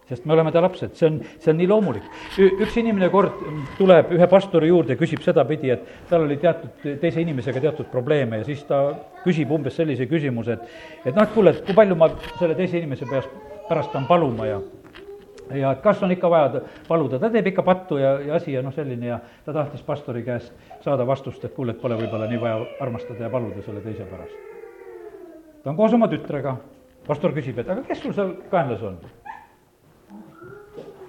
sest 0.09 0.27
me 0.27 0.35
oleme 0.35 0.53
ta 0.53 0.61
lapsed, 0.61 0.95
see 0.99 1.07
on, 1.09 1.21
see 1.41 1.51
on 1.53 1.57
nii 1.59 1.69
loomulik. 1.71 2.09
üks 2.39 2.77
inimene 2.81 3.09
kord 3.11 3.39
tuleb 3.79 4.13
ühe 4.17 4.29
pastori 4.31 4.69
juurde, 4.69 4.97
küsib 5.01 5.23
sedapidi, 5.25 5.71
et 5.77 5.87
tal 6.11 6.27
oli 6.27 6.37
teatud, 6.43 6.85
teise 7.01 7.23
inimesega 7.23 7.63
teatud 7.63 7.91
probleeme 7.93 8.43
ja 8.43 8.49
siis 8.49 8.65
ta 8.69 8.83
küsib 9.25 9.55
umbes 9.55 9.79
sellise 9.79 10.07
küsimuse, 10.11 10.59
et 10.59 11.09
et 11.11 11.15
noh, 11.15 11.23
et 11.23 11.35
kuule, 11.35 11.55
et 11.55 11.65
kui 11.67 11.75
palju 11.79 11.99
ma 11.99 12.11
selle 12.39 12.59
teise 12.59 12.79
inimese 12.83 13.09
peast, 13.11 13.31
pärast 13.69 13.93
pean 13.93 14.07
paluma 14.07 14.47
ja 14.47 14.61
ja 15.55 15.73
et 15.73 15.83
kas 15.85 16.03
on 16.03 16.13
ikka 16.15 16.31
vaja 16.31 16.63
paluda, 16.89 17.19
ta 17.19 17.31
teeb 17.31 17.51
ikka 17.51 17.63
pattu 17.67 17.99
ja, 18.01 18.15
ja 18.21 18.37
asi 18.39 18.53
ja 18.53 18.63
noh, 18.63 18.73
selline 18.75 19.07
ja 19.07 19.19
ta 19.45 19.53
tahtis 19.53 19.83
pastori 19.85 20.23
käest 20.25 20.53
saada 20.85 21.07
vastust, 21.07 21.45
et 21.45 21.55
kuule, 21.55 21.75
et 21.75 21.83
pole 21.83 21.99
võib-olla 21.99 22.29
nii 22.31 22.41
vaja 22.41 22.63
armastada 22.81 23.27
ja 23.27 23.31
paluda 23.31 23.63
selle 23.67 23.83
teise 23.85 24.07
pärast. 24.09 24.39
Ta 25.63 25.71
on 25.71 25.77
koos 25.77 25.93
oma 25.95 26.09
tütrega, 26.11 26.57
pastor 27.07 27.35
küsib, 27.37 27.61
et 27.61 27.69
aga 27.69 27.85
kes 27.87 28.01
sul 28.03 28.17
seal 28.17 28.35
kaenlas 28.51 28.83
on? 28.87 28.99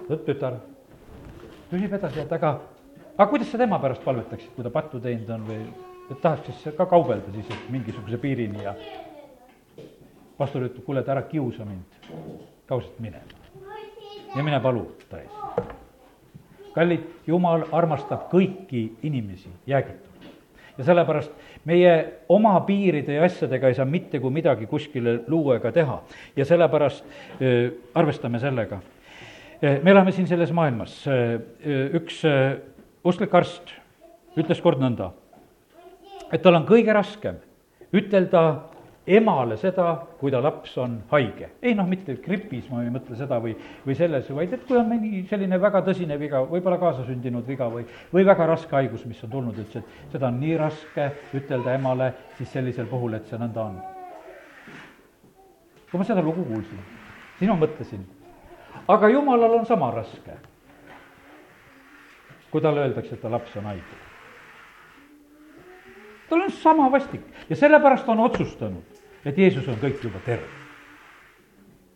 tütar 0.04 0.58
küsib 1.70 1.96
edasi, 1.96 2.20
et 2.20 2.32
aga, 2.36 2.58
aga 3.16 3.30
kuidas 3.30 3.48
sa 3.50 3.58
tema 3.58 3.80
pärast 3.80 4.04
palvetaksid, 4.04 4.52
kui 4.56 4.66
ta 4.66 4.72
pattu 4.74 5.00
teinud 5.00 5.30
on 5.32 5.48
või 5.48 5.62
et 6.12 6.20
tahaks 6.20 6.50
siis 6.50 6.76
ka 6.76 6.86
kaubelda 6.86 7.32
siis, 7.32 7.48
et 7.48 7.70
mingisuguse 7.72 8.20
piirini 8.20 8.66
ja 8.66 8.74
pastor 10.36 10.66
ütleb, 10.66 10.84
kuule, 10.84 11.00
et 11.00 11.08
ära 11.08 11.22
kiusa 11.30 11.64
mind, 11.64 11.98
kaua 12.66 12.82
minema. 12.98 13.24
ja 14.36 14.42
mine 14.42 14.60
palu 14.60 14.86
ta 15.10 15.20
ees. 15.20 15.30
kallid, 16.74 17.04
jumal 17.26 17.66
armastab 17.72 18.28
kõiki 18.32 18.86
inimesi 19.02 19.52
jäägitult 19.66 20.28
ja 20.78 20.84
sellepärast 20.84 21.30
meie 21.64 21.94
oma 22.28 22.56
piiride 22.66 23.14
ja 23.14 23.24
asjadega 23.24 23.68
ei 23.68 23.76
saa 23.78 23.86
mitte 23.86 24.20
kui 24.20 24.32
midagi 24.34 24.66
kuskile 24.66 25.20
luua 25.28 25.56
ega 25.60 25.72
teha. 25.72 26.02
ja 26.36 26.44
sellepärast 26.44 27.04
öö, 27.40 27.70
arvestame 27.94 28.38
sellega. 28.38 28.80
me 29.82 29.90
elame 29.90 30.12
siin 30.12 30.26
selles 30.26 30.52
maailmas, 30.52 31.04
üks 31.92 32.22
usklik 33.04 33.34
arst 33.34 33.74
ütles 34.36 34.60
kord 34.60 34.80
nõnda, 34.82 35.12
et 36.32 36.42
tal 36.42 36.56
on 36.58 36.66
kõige 36.66 36.92
raskem 36.92 37.38
ütelda 37.94 38.73
emale 39.06 39.56
seda, 39.60 39.94
kui 40.20 40.32
ta 40.32 40.40
laps 40.42 40.76
on 40.80 40.96
haige. 41.10 41.50
ei 41.62 41.74
noh, 41.74 41.86
mitte 41.88 42.16
gripis, 42.24 42.68
ma 42.70 42.82
ei 42.82 42.92
mõtle 42.92 43.16
seda 43.18 43.36
või, 43.42 43.52
või 43.84 43.96
selles, 43.98 44.30
vaid 44.32 44.52
et 44.56 44.64
kui 44.64 44.78
on 44.80 44.88
mõni 44.88 45.24
selline 45.28 45.58
väga 45.60 45.82
tõsine 45.84 46.16
viga, 46.20 46.40
võib-olla 46.48 46.78
kaasasündinud 46.80 47.46
viga 47.46 47.68
või, 47.72 47.84
või 48.12 48.24
väga 48.24 48.46
raske 48.48 48.76
haigus, 48.76 49.04
mis 49.08 49.20
on 49.26 49.34
tulnud, 49.34 49.58
ütles, 49.60 49.84
et 49.84 50.16
seda 50.16 50.30
on 50.30 50.40
nii 50.40 50.56
raske 50.60 51.10
ütelda 51.36 51.76
emale 51.76 52.12
siis 52.38 52.52
sellisel 52.56 52.88
puhul, 52.88 53.18
et 53.18 53.28
see 53.28 53.40
nõnda 53.40 53.68
on. 53.68 53.76
kui 55.90 56.00
ma 56.00 56.08
seda 56.08 56.24
lugu 56.24 56.42
kuulsin, 56.48 56.80
siis 57.38 57.50
ma 57.50 57.58
mõtlesin, 57.60 58.08
aga 58.88 59.12
jumalal 59.12 59.60
on 59.60 59.68
sama 59.68 59.92
raske, 59.94 60.40
kui 62.50 62.64
talle 62.64 62.86
öeldakse, 62.86 63.14
et 63.14 63.22
ta 63.22 63.28
laps 63.28 63.52
on 63.60 63.68
haige 63.68 64.02
tal 66.28 66.40
on 66.40 66.50
sama 66.50 66.90
vastik 66.90 67.20
ja 67.48 67.56
sellepärast 67.56 68.08
on 68.08 68.20
otsustanud, 68.20 68.93
et 69.24 69.38
Jeesus 69.38 69.68
on 69.68 69.78
kõik 69.80 70.02
juba 70.02 70.20
terve. 70.24 70.46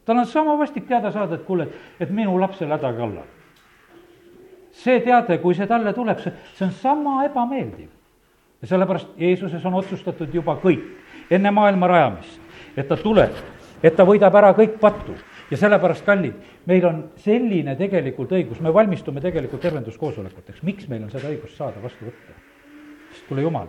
tal 0.05 0.19
on 0.19 0.27
sama 0.27 0.57
vastik 0.59 0.87
teada 0.89 1.11
saada, 1.13 1.35
et 1.35 1.45
kuule, 1.45 1.69
et 2.01 2.11
minu 2.11 2.39
lapsel 2.41 2.73
häda 2.73 2.93
kallal. 2.93 3.27
see 4.73 5.01
teade, 5.01 5.39
kui 5.39 5.55
see 5.55 5.67
talle 5.67 5.93
tuleb, 5.93 6.19
see, 6.21 6.33
see 6.55 6.67
on 6.67 6.73
sama 6.73 7.25
ebameeldiv. 7.25 7.89
ja 8.63 8.69
sellepärast 8.69 9.09
Jeesuses 9.17 9.65
on 9.65 9.75
otsustatud 9.75 10.35
juba 10.35 10.57
kõik, 10.63 10.85
enne 11.31 11.51
maailma 11.51 11.87
rajamist, 11.87 12.41
et 12.77 12.89
ta 12.89 12.97
tuleb, 12.97 13.35
et 13.83 13.97
ta 13.97 14.05
võidab 14.05 14.35
ära 14.35 14.55
kõik 14.55 14.79
patu 14.81 15.15
ja 15.51 15.57
sellepärast, 15.57 16.05
kallid, 16.05 16.35
meil 16.67 16.87
on 16.87 17.03
selline 17.17 17.77
tegelikult 17.77 18.33
õigus, 18.33 18.61
me 18.61 18.73
valmistume 18.75 19.21
tegelikult 19.21 19.63
tervenduskoosolekuteks, 19.63 20.63
miks 20.63 20.89
meil 20.89 21.05
on 21.05 21.11
seda 21.11 21.29
õigust 21.29 21.57
saada 21.57 21.83
vastu 21.83 22.09
võtta? 22.09 22.41
sest 23.13 23.29
kuule, 23.29 23.43
Jumal 23.43 23.69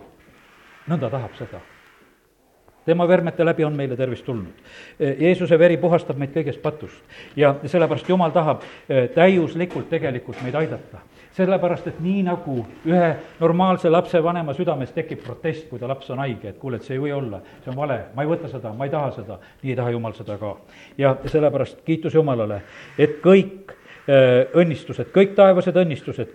nõnda 0.90 1.10
tahab 1.10 1.36
seda. 1.38 1.60
Tema 2.84 3.08
vermete 3.08 3.44
läbi 3.44 3.64
on 3.64 3.76
meile 3.76 3.96
tervist 3.96 4.24
tulnud. 4.24 4.52
Jeesuse 4.98 5.58
veri 5.58 5.76
puhastab 5.76 6.18
meid 6.18 6.32
kõigest 6.34 6.62
patust 6.62 7.36
ja 7.36 7.54
sellepärast 7.64 8.08
Jumal 8.08 8.32
tahab 8.34 8.64
eh, 8.88 9.08
täiuslikult 9.14 9.90
tegelikult 9.90 10.42
meid 10.42 10.54
aidata 10.54 11.04
sellepärast, 11.36 11.86
et 11.86 12.00
nii 12.02 12.24
nagu 12.26 12.56
ühe 12.90 13.10
normaalse 13.40 13.90
lapsevanema 13.90 14.52
südames 14.56 14.90
tekib 14.92 15.22
protest, 15.22 15.68
kui 15.70 15.78
ta 15.78 15.88
laps 15.88 16.10
on 16.10 16.18
haige, 16.18 16.50
et 16.50 16.58
kuule, 16.58 16.80
et 16.80 16.84
see 16.84 16.96
ei 16.96 17.02
või 17.04 17.12
olla, 17.14 17.38
see 17.62 17.70
on 17.70 17.78
vale, 17.78 18.00
ma 18.16 18.24
ei 18.26 18.28
võta 18.32 18.50
seda, 18.50 18.72
ma 18.74 18.88
ei 18.88 18.92
taha 18.92 19.12
seda, 19.14 19.38
nii 19.62 19.72
ei 19.72 19.78
taha 19.78 19.94
Jumal 19.94 20.16
seda 20.18 20.36
ka. 20.40 20.56
ja 20.98 21.14
sellepärast 21.30 21.84
kiitus 21.86 22.18
Jumalale, 22.18 22.60
et 22.98 23.20
kõik 23.22 23.70
äh, 23.70 24.50
õnnistused, 24.58 25.14
kõik 25.14 25.36
taevased 25.38 25.78
õnnistused, 25.78 26.34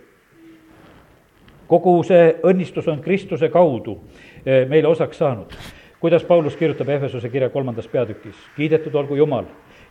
kogu 1.68 1.98
see 2.06 2.32
õnnistus 2.48 2.88
on 2.88 3.04
Kristuse 3.04 3.52
kaudu 3.52 4.00
Eh, 4.46 4.62
meile 4.68 4.86
osaks 4.88 5.18
saanud. 5.18 5.50
Kuidas 6.00 6.24
Paulus 6.24 6.56
kirjutab 6.56 6.88
Ehvesuse 6.88 7.28
kirja 7.28 7.50
kolmandas 7.50 7.88
peatükis, 7.88 8.36
kiidetud 8.56 8.94
olgu 8.94 9.16
Jumal 9.16 9.44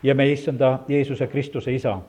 ja 0.04 0.16
meie 0.16 0.32
issanda 0.32 0.80
Jeesuse 0.88 1.28
Kristuse 1.28 1.74
isa, 1.74 2.00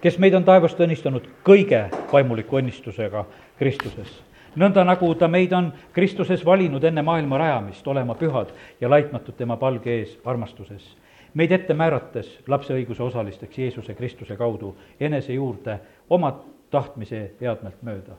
kes 0.00 0.18
meid 0.18 0.34
on 0.34 0.44
taevast 0.44 0.80
õnnistanud 0.80 1.28
kõige 1.46 1.86
vaimuliku 2.12 2.60
õnnistusega 2.60 3.24
Kristuses 3.58 4.22
nõnda 4.56 4.84
nagu 4.84 5.08
ta 5.14 5.28
meid 5.28 5.52
on 5.52 5.72
Kristuses 5.92 6.44
valinud 6.44 6.84
enne 6.84 7.02
maailma 7.02 7.38
rajamist 7.38 7.88
olema 7.88 8.14
pühad 8.14 8.54
ja 8.80 8.90
laitmatud 8.90 9.36
tema 9.36 9.56
palge 9.56 9.98
ees 9.98 10.18
armastuses. 10.24 10.96
meid 11.34 11.52
ette 11.52 11.74
määrates 11.74 12.38
lapse 12.48 12.74
õiguse 12.74 13.02
osalisteks 13.02 13.58
Jeesuse 13.58 13.94
Kristuse 13.94 14.36
kaudu 14.36 14.76
enese 15.00 15.32
juurde 15.32 15.80
oma 16.10 16.40
tahtmise 16.70 17.30
headmelt 17.40 17.82
mööda 17.82 18.16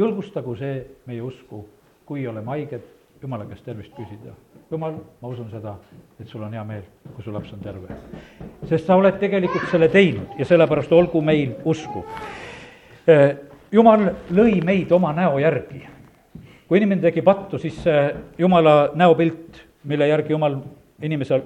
julgustagu 0.00 0.54
see 0.56 0.80
meie 1.06 1.22
usku, 1.22 1.64
kui 2.06 2.26
oleme 2.28 2.52
haiged, 2.54 2.84
jumala 3.22 3.44
käest 3.46 3.64
tervist 3.64 3.92
küsida. 3.96 4.32
jumal, 4.70 4.94
ma 5.20 5.28
usun 5.28 5.50
seda, 5.50 5.74
et 6.20 6.28
sul 6.28 6.42
on 6.42 6.52
hea 6.54 6.64
meel, 6.64 6.82
kui 7.14 7.24
su 7.24 7.32
laps 7.32 7.52
on 7.52 7.60
terve. 7.60 7.96
sest 8.68 8.86
sa 8.86 8.96
oled 8.96 9.18
tegelikult 9.18 9.68
selle 9.70 9.88
teinud 9.88 10.38
ja 10.38 10.44
sellepärast 10.44 10.92
olgu 10.92 11.22
meil 11.22 11.54
usku. 11.64 12.04
Eh, 13.06 13.36
jumal 13.72 14.10
lõi 14.30 14.60
meid 14.64 14.92
oma 14.92 15.12
näo 15.12 15.38
järgi. 15.38 15.86
kui 16.68 16.78
inimene 16.78 17.02
tegi 17.02 17.22
pattu, 17.22 17.58
siis 17.58 17.82
see 17.82 18.14
jumala 18.38 18.92
näopilt, 18.94 19.66
mille 19.84 20.08
järgi 20.08 20.32
jumal 20.32 20.60
inimese 21.02 21.42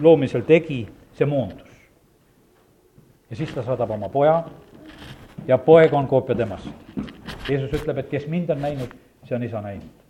loomisel 0.00 0.42
tegi, 0.42 0.86
see 1.12 1.26
moondus. 1.26 1.68
ja 3.30 3.36
siis 3.36 3.54
ta 3.54 3.62
saadab 3.62 3.90
oma 3.90 4.08
poja 4.08 4.44
ja 5.48 5.58
poeg 5.58 5.94
on 5.94 6.06
koopia 6.06 6.34
temast 6.34 6.68
Jeesus 7.48 7.70
ütleb, 7.80 8.00
et 8.02 8.10
kes 8.10 8.26
mind 8.26 8.50
on 8.50 8.60
näinud, 8.62 8.94
see 9.24 9.36
on 9.36 9.44
isa 9.46 9.60
näinud. 9.62 10.05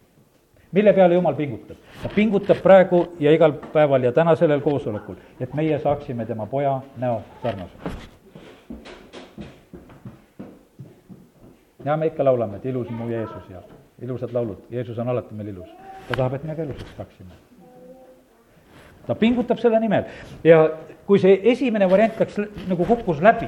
Mille 0.77 0.93
peale 0.93 1.15
Jumal 1.15 1.35
pingutab? 1.35 1.77
ta 2.03 2.09
pingutab 2.15 2.61
praegu 2.63 3.07
ja 3.21 3.33
igal 3.33 3.55
päeval 3.73 4.05
ja 4.05 4.13
täna 4.13 4.37
sellel 4.37 4.61
koosolekul, 4.61 5.17
et 5.41 5.55
meie 5.55 5.79
saaksime 5.79 6.27
tema 6.27 6.47
poja 6.47 6.81
näo 6.97 7.23
sarnaseks. 7.43 8.09
ja 11.85 11.97
me 11.97 12.07
ikka 12.07 12.25
laulame, 12.25 12.57
et 12.57 12.67
ilus 12.67 12.91
mu 12.91 13.09
Jeesus 13.09 13.51
ja 13.51 13.63
ilusad 14.03 14.33
laulud, 14.33 14.59
Jeesus 14.71 14.99
on 14.99 15.09
alati 15.09 15.35
meil 15.35 15.49
ilus. 15.55 15.69
ta 16.09 16.15
tahab, 16.17 16.35
et 16.35 16.45
me 16.45 16.57
ka 16.57 16.63
ilusaks 16.63 16.97
saaksime. 16.97 17.33
ta 19.07 19.15
pingutab 19.15 19.59
selle 19.59 19.81
nimel 19.81 20.05
ja 20.45 20.71
kui 21.07 21.21
see 21.23 21.37
esimene 21.53 21.87
variant 21.91 22.19
läks 22.19 22.39
nagu 22.67 22.87
kukkus 22.87 23.21
läbi, 23.23 23.47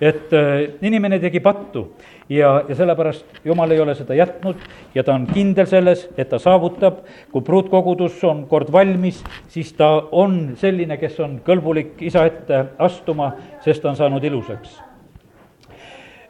et 0.00 0.32
äh, 0.32 0.52
inimene 0.84 1.18
tegi 1.20 1.42
pattu 1.44 1.84
ja, 2.32 2.62
ja 2.68 2.76
sellepärast 2.78 3.42
Jumal 3.44 3.74
ei 3.74 3.82
ole 3.84 3.94
seda 3.98 4.16
jätnud 4.16 4.62
ja 4.94 5.04
ta 5.04 5.12
on 5.14 5.26
kindel 5.28 5.68
selles, 5.68 6.06
et 6.16 6.30
ta 6.32 6.40
saavutab, 6.40 7.02
kui 7.32 7.44
pruutkogudus 7.44 8.22
on 8.28 8.46
kord 8.48 8.72
valmis, 8.72 9.20
siis 9.52 9.74
ta 9.76 9.90
on 10.12 10.54
selline, 10.60 10.96
kes 11.00 11.20
on 11.24 11.36
kõlbulik 11.44 12.00
isa 12.08 12.24
ette 12.30 12.64
astuma, 12.82 13.34
sest 13.64 13.84
ta 13.84 13.92
on 13.92 14.00
saanud 14.00 14.24
ilusaks. 14.24 14.78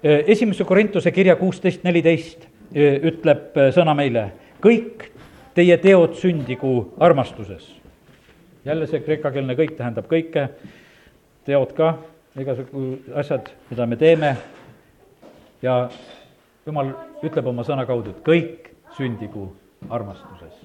Äh, 0.03 0.25
esimese 0.35 0.67
Korintuse 0.67 1.15
kirja 1.15 1.39
kuusteist 1.39 1.87
neliteist 1.87 2.49
äh, 2.75 2.99
ütleb 3.13 3.55
sõna 3.77 3.95
meile, 3.95 4.33
kõik 4.65 5.13
teie 5.55 5.79
teod 5.79 6.19
sündigu 6.19 6.81
armastuses 6.99 7.84
jälle 8.65 8.87
see 8.87 9.01
kreekakeelne 9.05 9.57
kõik 9.59 9.77
tähendab 9.79 10.09
kõike, 10.11 10.49
teod 11.45 11.73
ka, 11.77 11.95
igasugu 12.41 12.85
asjad, 13.21 13.51
mida 13.71 13.87
me 13.87 13.97
teeme 14.01 14.37
ja 15.63 15.89
jumal 16.67 16.95
ütleb 17.25 17.47
oma 17.53 17.65
sõna 17.67 17.85
kaudu, 17.87 18.15
et 18.15 18.25
kõik 18.27 18.71
sündigu 18.97 19.51
armastuses. 19.91 20.65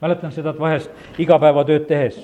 mäletan 0.00 0.32
seda, 0.32 0.50
et 0.50 0.60
vahest 0.60 0.90
igapäevatööd 1.18 1.86
tehes, 1.86 2.18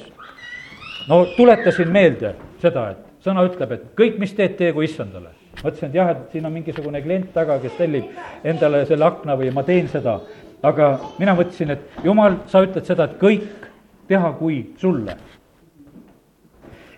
no 1.08 1.24
tuletasin 1.36 1.90
meelde 1.90 2.34
seda, 2.62 2.90
et 2.90 3.24
sõna 3.24 3.42
ütleb, 3.48 3.72
et 3.72 3.88
kõik, 3.98 4.18
mis 4.18 4.34
teed, 4.34 4.56
teegu 4.56 4.82
issandale. 4.82 5.34
mõtlesin, 5.62 5.88
et 5.88 5.94
jah, 5.94 6.10
et 6.10 6.32
siin 6.32 6.46
on 6.46 6.52
mingisugune 6.52 7.02
klient 7.02 7.32
taga, 7.32 7.58
kes 7.58 7.72
tellib 7.78 8.04
endale 8.44 8.86
selle 8.86 9.04
akna 9.04 9.36
või 9.36 9.50
ma 9.54 9.62
teen 9.62 9.88
seda, 9.88 10.20
aga 10.64 10.90
mina 11.18 11.34
mõtlesin, 11.36 11.74
et 11.74 12.04
jumal, 12.04 12.38
sa 12.50 12.62
ütled 12.64 12.86
seda, 12.88 13.08
et 13.08 13.18
kõik 13.20 13.66
teha 14.08 14.30
kui 14.38 14.60
sulle. 14.80 15.16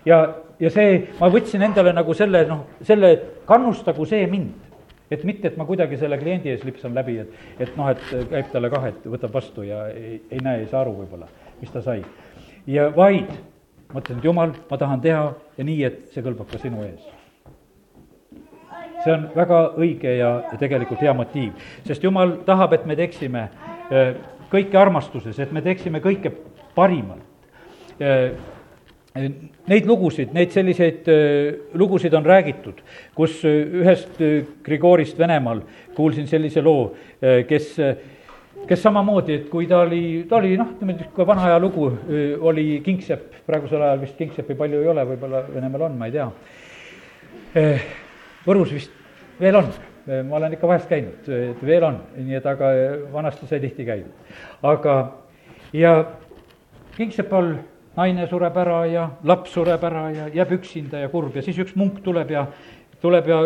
ja, 0.05 0.19
ja 0.59 0.71
see, 0.71 1.01
ma 1.19 1.29
võtsin 1.31 1.65
endale 1.67 1.93
nagu 1.95 2.15
selle, 2.17 2.45
noh, 2.47 2.63
selle, 2.87 3.11
et 3.17 3.27
kannustagu 3.49 4.05
see 4.07 4.27
mind. 4.31 4.63
et 5.11 5.23
mitte, 5.23 5.47
et 5.47 5.57
ma 5.57 5.65
kuidagi 5.65 5.97
selle 5.97 6.17
kliendi 6.19 6.51
ees 6.51 6.63
lipsan 6.67 6.95
läbi, 6.95 7.19
et, 7.23 7.35
et 7.59 7.75
noh, 7.79 7.91
et 7.91 8.01
käib 8.31 8.49
talle 8.51 8.71
kah, 8.71 8.89
et 8.89 9.05
võtab 9.07 9.35
vastu 9.35 9.63
ja 9.63 9.85
ei, 9.91 10.17
ei 10.31 10.41
näe, 10.43 10.63
ei 10.63 10.71
saa 10.71 10.81
aru 10.83 10.97
võib-olla, 11.01 11.29
mis 11.61 11.71
ta 11.71 11.83
sai. 11.83 12.03
ja 12.67 12.89
vaid, 12.95 13.31
mõtlesin, 13.93 14.19
et 14.19 14.31
jumal, 14.31 14.55
ma 14.71 14.79
tahan 14.79 15.03
teha 15.03 15.29
ja 15.57 15.67
nii, 15.69 15.83
et 15.87 16.03
see 16.11 16.23
kõlbab 16.25 16.51
ka 16.51 16.59
sinu 16.63 16.83
ees 16.87 17.16
see 19.07 19.15
on 19.15 19.29
väga 19.35 19.61
õige 19.79 20.17
ja, 20.19 20.33
tegelikult 20.59 21.01
hea 21.03 21.13
motiiv, 21.15 21.69
sest 21.87 22.03
jumal 22.03 22.37
tahab, 22.47 22.75
et 22.77 22.85
me 22.89 22.97
teeksime 22.99 23.47
äh, 23.47 24.11
kõike 24.51 24.79
armastuses, 24.79 25.39
et 25.39 25.55
me 25.55 25.63
teeksime 25.65 26.03
kõike 26.03 26.33
parimalt. 26.75 27.23
Neid 29.67 29.87
lugusid, 29.89 30.29
neid 30.35 30.51
selliseid 30.53 31.07
lugusid 31.73 32.13
on 32.13 32.27
räägitud, 32.27 32.83
kus 33.17 33.39
ühest 33.47 34.19
Grigorist 34.63 35.17
Venemaal 35.17 35.63
kuulsin 35.97 36.29
sellise 36.29 36.61
loo, 36.61 36.91
kes 37.49 37.71
kes 38.67 38.81
samamoodi, 38.83 39.35
et 39.39 39.49
kui 39.51 39.67
ta 39.67 39.81
oli, 39.85 40.25
ta 40.29 40.39
oli 40.41 40.55
noh, 40.59 40.73
ütleme 40.75 40.95
niisugune 40.95 41.27
vana 41.29 41.45
ajalugu, 41.49 41.87
oli 42.49 42.65
kingsepp, 42.85 43.39
praegusel 43.47 43.83
ajal 43.83 44.01
vist 44.01 44.17
kingseppi 44.19 44.57
palju 44.59 44.81
ei 44.83 44.91
ole, 44.91 45.05
võib-olla 45.11 45.43
Venemaal 45.53 45.87
on, 45.87 45.97
ma 45.99 46.09
ei 46.09 46.15
tea. 46.15 46.27
Võrus 48.47 48.73
vist 48.75 48.96
veel 49.39 49.55
on, 49.55 49.71
ma 50.27 50.37
olen 50.39 50.53
ikka 50.55 50.67
vahest 50.67 50.89
käinud, 50.89 51.27
et 51.27 51.63
veel 51.65 51.83
on, 51.83 51.99
nii 52.15 52.37
et 52.39 52.45
aga 52.47 52.71
vanasti 53.13 53.47
sai 53.49 53.59
tihti 53.63 53.85
käidud. 53.85 54.35
aga, 54.63 54.95
ja 55.73 55.93
kingsepal 56.97 57.55
naine 57.97 58.27
sureb 58.29 58.57
ära 58.57 58.81
ja 58.89 59.09
laps 59.23 59.53
sureb 59.57 59.83
ära 59.83 60.09
ja 60.13 60.27
jääb 60.33 60.57
üksinda 60.59 61.01
ja 61.01 61.09
kurb 61.09 61.35
ja 61.35 61.43
siis 61.45 61.57
üks 61.61 61.75
munk 61.75 62.01
tuleb 62.05 62.31
ja, 62.31 62.45
tuleb 63.01 63.27
ja 63.27 63.41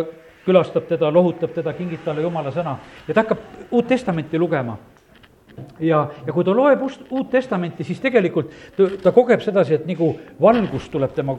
külastab 0.45 0.87
teda, 0.89 1.11
lohutab 1.13 1.53
teda, 1.55 1.73
kingib 1.77 2.01
talle 2.05 2.23
jumala 2.25 2.51
sõna 2.53 2.77
ja 3.07 3.13
ta 3.13 3.23
hakkab 3.23 3.71
Uut 3.71 3.87
Testamenti 3.87 4.39
lugema 4.39 4.77
ja, 5.79 6.05
ja 6.25 6.33
kui 6.33 6.45
ta 6.45 6.55
loeb 6.55 6.81
ust, 6.85 7.03
Uut 7.09 7.29
Testamenti, 7.31 7.85
siis 7.87 8.01
tegelikult 8.03 8.51
ta, 8.77 8.89
ta 9.03 9.13
kogeb 9.15 9.43
sedasi, 9.43 9.79
et 9.79 9.87
nagu 9.89 10.13
valgus 10.41 10.89
tuleb 10.91 11.13
tema 11.15 11.37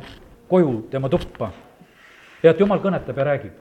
koju, 0.48 0.76
tema 0.90 1.10
tuppa. 1.12 1.50
ja 2.42 2.50
et 2.50 2.60
jumal 2.60 2.80
kõnetab 2.82 3.18
ja 3.18 3.24
räägib. 3.24 3.58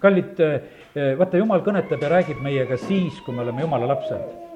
Kallid, 0.00 0.40
eh, 0.40 1.14
vaata, 1.18 1.40
jumal 1.40 1.62
kõnetab 1.66 2.02
ja 2.02 2.12
räägib 2.12 2.42
meiega 2.42 2.76
siis, 2.76 3.20
kui 3.24 3.34
me 3.34 3.42
oleme 3.42 3.64
jumala 3.64 3.88
lapsed. 3.88 4.48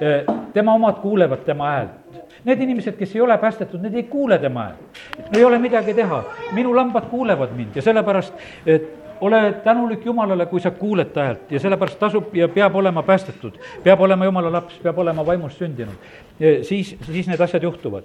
Eh, 0.00 0.24
tema 0.54 0.74
omad 0.74 1.00
kuulevad 1.02 1.44
tema 1.44 1.72
häält. 1.72 2.22
Need 2.44 2.60
inimesed, 2.62 2.94
kes 2.98 3.16
ei 3.16 3.20
ole 3.20 3.38
päästetud, 3.38 3.82
need 3.82 3.94
ei 3.94 4.02
kuule 4.02 4.38
tema 4.38 4.68
häält. 4.68 5.02
ei 5.36 5.44
ole 5.44 5.58
midagi 5.58 5.94
teha, 5.94 6.22
minu 6.52 6.76
lambad 6.76 7.10
kuulevad 7.10 7.56
mind 7.56 7.76
ja 7.76 7.82
sellepärast, 7.82 8.34
et 8.66 8.98
ole 9.20 9.54
tänulik 9.64 10.06
Jumalale, 10.06 10.46
kui 10.46 10.60
sa 10.60 10.70
kuuled 10.70 11.10
ta 11.12 11.24
häält 11.26 11.50
ja 11.50 11.60
sellepärast 11.60 11.98
tasub 11.98 12.34
ja 12.36 12.48
peab 12.48 12.74
olema 12.76 13.02
päästetud, 13.02 13.58
peab 13.82 14.00
olema 14.00 14.24
Jumala 14.24 14.52
laps, 14.52 14.78
peab 14.82 14.98
olema 14.98 15.26
vaimust 15.26 15.58
sündinud. 15.58 15.94
siis, 16.62 16.96
siis 17.02 17.28
need 17.28 17.40
asjad 17.40 17.62
juhtuvad. 17.62 18.04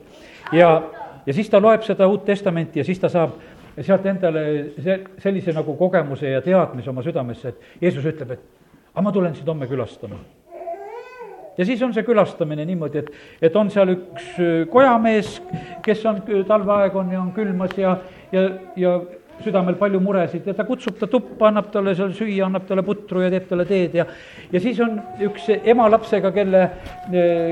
ja, 0.51 0.81
ja 1.25 1.33
siis 1.33 1.50
ta 1.50 1.62
loeb 1.62 1.81
seda 1.81 2.07
Uut 2.07 2.25
Testamenti 2.25 2.79
ja 2.79 2.83
siis 2.83 3.00
ta 3.00 3.10
saab 3.10 3.31
sealt 3.81 4.05
endale 4.05 4.43
see, 4.77 4.99
sellise 5.23 5.55
nagu 5.55 5.75
kogemuse 5.79 6.29
ja 6.29 6.41
teadmise 6.45 6.91
oma 6.91 7.03
südamesse, 7.05 7.53
et 7.53 7.81
Jeesus 7.81 8.05
ütleb, 8.05 8.35
et 8.35 8.93
aga 8.93 9.05
ma 9.05 9.11
tulen 9.11 9.35
sind 9.35 9.49
homme 9.49 9.67
külastama. 9.67 10.19
Ja 11.57 11.65
siis 11.65 11.81
on 11.85 11.91
see 11.93 12.05
külastamine 12.05 12.65
niimoodi, 12.65 13.03
et, 13.03 13.09
et 13.49 13.55
on 13.55 13.69
seal 13.73 13.93
üks 13.93 14.29
kojamees, 14.73 15.35
kes 15.85 16.05
on, 16.09 16.21
talveaeg 16.49 16.95
on 16.97 17.11
ja 17.13 17.19
on 17.21 17.29
külmas 17.35 17.75
ja, 17.77 17.97
ja, 18.33 18.47
ja 18.77 18.95
südamel 19.43 19.75
palju 19.77 19.99
muresid 20.01 20.47
ja 20.47 20.53
ta 20.57 20.65
kutsub 20.65 20.97
ta 20.99 21.07
tuppa, 21.09 21.49
annab 21.49 21.69
talle 21.73 21.95
seal 21.97 22.13
süüa, 22.15 22.45
annab 22.47 22.67
talle 22.69 22.83
putru 22.85 23.23
ja 23.23 23.31
teeb 23.33 23.47
talle 23.49 23.65
teed 23.69 23.97
ja 23.97 24.05
ja 24.53 24.61
siis 24.61 24.79
on 24.83 24.99
üks 25.25 25.49
ema 25.55 25.89
lapsega, 25.91 26.31
kelle, 26.35 26.63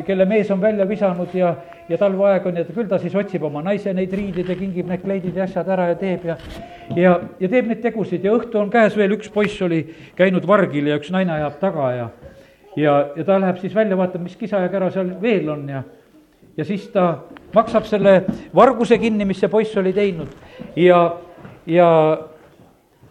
kelle 0.08 0.28
mees 0.30 0.52
on 0.54 0.62
välja 0.62 0.88
visanud 0.90 1.34
ja, 1.38 1.56
ja 1.92 2.00
talveaeg 2.00 2.46
on 2.48 2.60
ja 2.60 2.66
küll 2.68 2.90
ta 2.90 3.00
siis 3.02 3.16
otsib 3.16 3.44
oma 3.48 3.62
naise 3.66 3.94
neid 3.94 4.14
riideid 4.16 4.50
ja 4.50 4.58
kingib 4.58 4.90
need 4.90 5.04
kleidid 5.04 5.38
ja 5.38 5.46
asjad 5.48 5.70
ära 5.76 5.90
ja 5.92 5.98
teeb 6.00 6.26
ja 6.30 6.38
ja, 6.96 7.16
ja 7.40 7.50
teeb 7.52 7.70
neid 7.70 7.82
tegusid 7.84 8.26
ja 8.26 8.34
õhtu 8.36 8.60
on 8.62 8.72
käes 8.74 8.96
veel, 8.98 9.16
üks 9.18 9.32
poiss 9.34 9.62
oli 9.62 9.84
käinud 10.18 10.48
vargil 10.48 10.88
ja 10.92 11.00
üks 11.00 11.12
naine 11.14 11.36
ajab 11.38 11.60
taga 11.62 11.90
ja 11.96 12.10
ja, 12.76 12.94
ja 13.16 13.26
ta 13.28 13.40
läheb 13.40 13.60
siis 13.60 13.76
välja, 13.76 13.98
vaatab, 14.00 14.24
mis 14.24 14.38
kisa 14.40 14.64
ja 14.64 14.72
kära 14.72 14.92
seal 14.92 15.12
veel 15.22 15.50
on 15.52 15.68
ja 15.70 15.84
ja 16.58 16.66
siis 16.68 16.88
ta 16.94 17.24
maksab 17.56 17.88
selle 17.88 18.22
varguse 18.56 18.98
kinni, 19.00 19.26
mis 19.26 19.40
see 19.40 19.52
poiss 19.52 19.78
oli 19.78 19.94
teinud 19.94 20.32
ja 20.76 21.04
ja, 21.66 21.90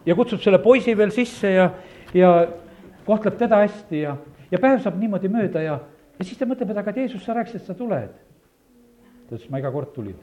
ja 0.05 0.15
kutsub 0.15 0.41
selle 0.41 0.59
poisi 0.59 0.97
veel 0.97 1.13
sisse 1.15 1.53
ja, 1.53 1.69
ja 2.13 2.33
kohtleb 3.05 3.37
teda 3.39 3.63
hästi 3.63 4.01
ja, 4.01 4.17
ja 4.51 4.59
päev 4.59 4.81
saab 4.83 4.99
niimoodi 4.99 5.31
mööda 5.31 5.63
ja, 5.63 5.79
ja 6.17 6.25
siis 6.25 6.39
ta 6.39 6.47
mõtleb, 6.49 6.71
et 6.71 6.81
aga 6.81 6.93
Jeesus, 6.95 7.23
sa 7.25 7.35
rääkisid, 7.37 7.61
et 7.61 7.71
sa 7.71 7.77
tuled. 7.77 8.11
Ta 9.31 9.37
ütles, 9.39 9.49
ma 9.49 9.61
iga 9.63 9.71
kord 9.71 9.93
tulin. 9.95 10.17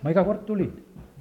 ma 0.00 0.14
iga 0.14 0.24
kord 0.24 0.46
tulin 0.48 0.72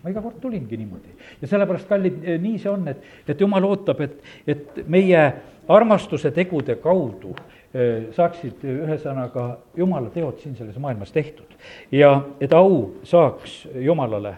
ma 0.04 0.10
iga 0.14 0.22
kord 0.24 0.40
tulingi 0.40 0.78
niimoodi. 0.80 1.14
ja 1.42 1.48
sellepärast, 1.48 1.88
kallid, 1.88 2.20
eh, 2.24 2.40
nii 2.42 2.58
see 2.58 2.72
on, 2.72 2.88
et, 2.88 3.04
et 3.28 3.42
jumal 3.42 3.66
ootab, 3.68 4.02
et, 4.02 4.20
et 4.48 4.84
meie 4.88 5.24
armastuse 5.68 6.32
tegude 6.32 6.80
kaudu 6.80 7.34
eh, 7.74 8.08
saaksid 8.16 8.64
ühesõnaga 8.64 9.50
jumala 9.78 10.10
teod 10.14 10.40
siin 10.40 10.56
selles 10.56 10.78
maailmas 10.80 11.12
tehtud. 11.12 11.58
ja 11.92 12.14
et 12.40 12.54
au 12.54 12.96
saaks 13.04 13.66
Jumalale 13.76 14.38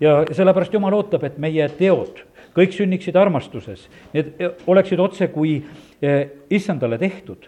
ja 0.00 0.22
sellepärast 0.32 0.72
Jumal 0.74 0.96
ootab, 0.96 1.28
et 1.28 1.38
meie 1.38 1.68
teod 1.76 2.24
kõik 2.56 2.72
sünniksid 2.72 3.16
armastuses, 3.20 3.84
need 4.14 4.32
oleksid 4.68 5.00
otse 5.00 5.28
kui 5.28 5.58
eh, 6.00 6.22
issandale 6.50 6.98
tehtud. 6.98 7.44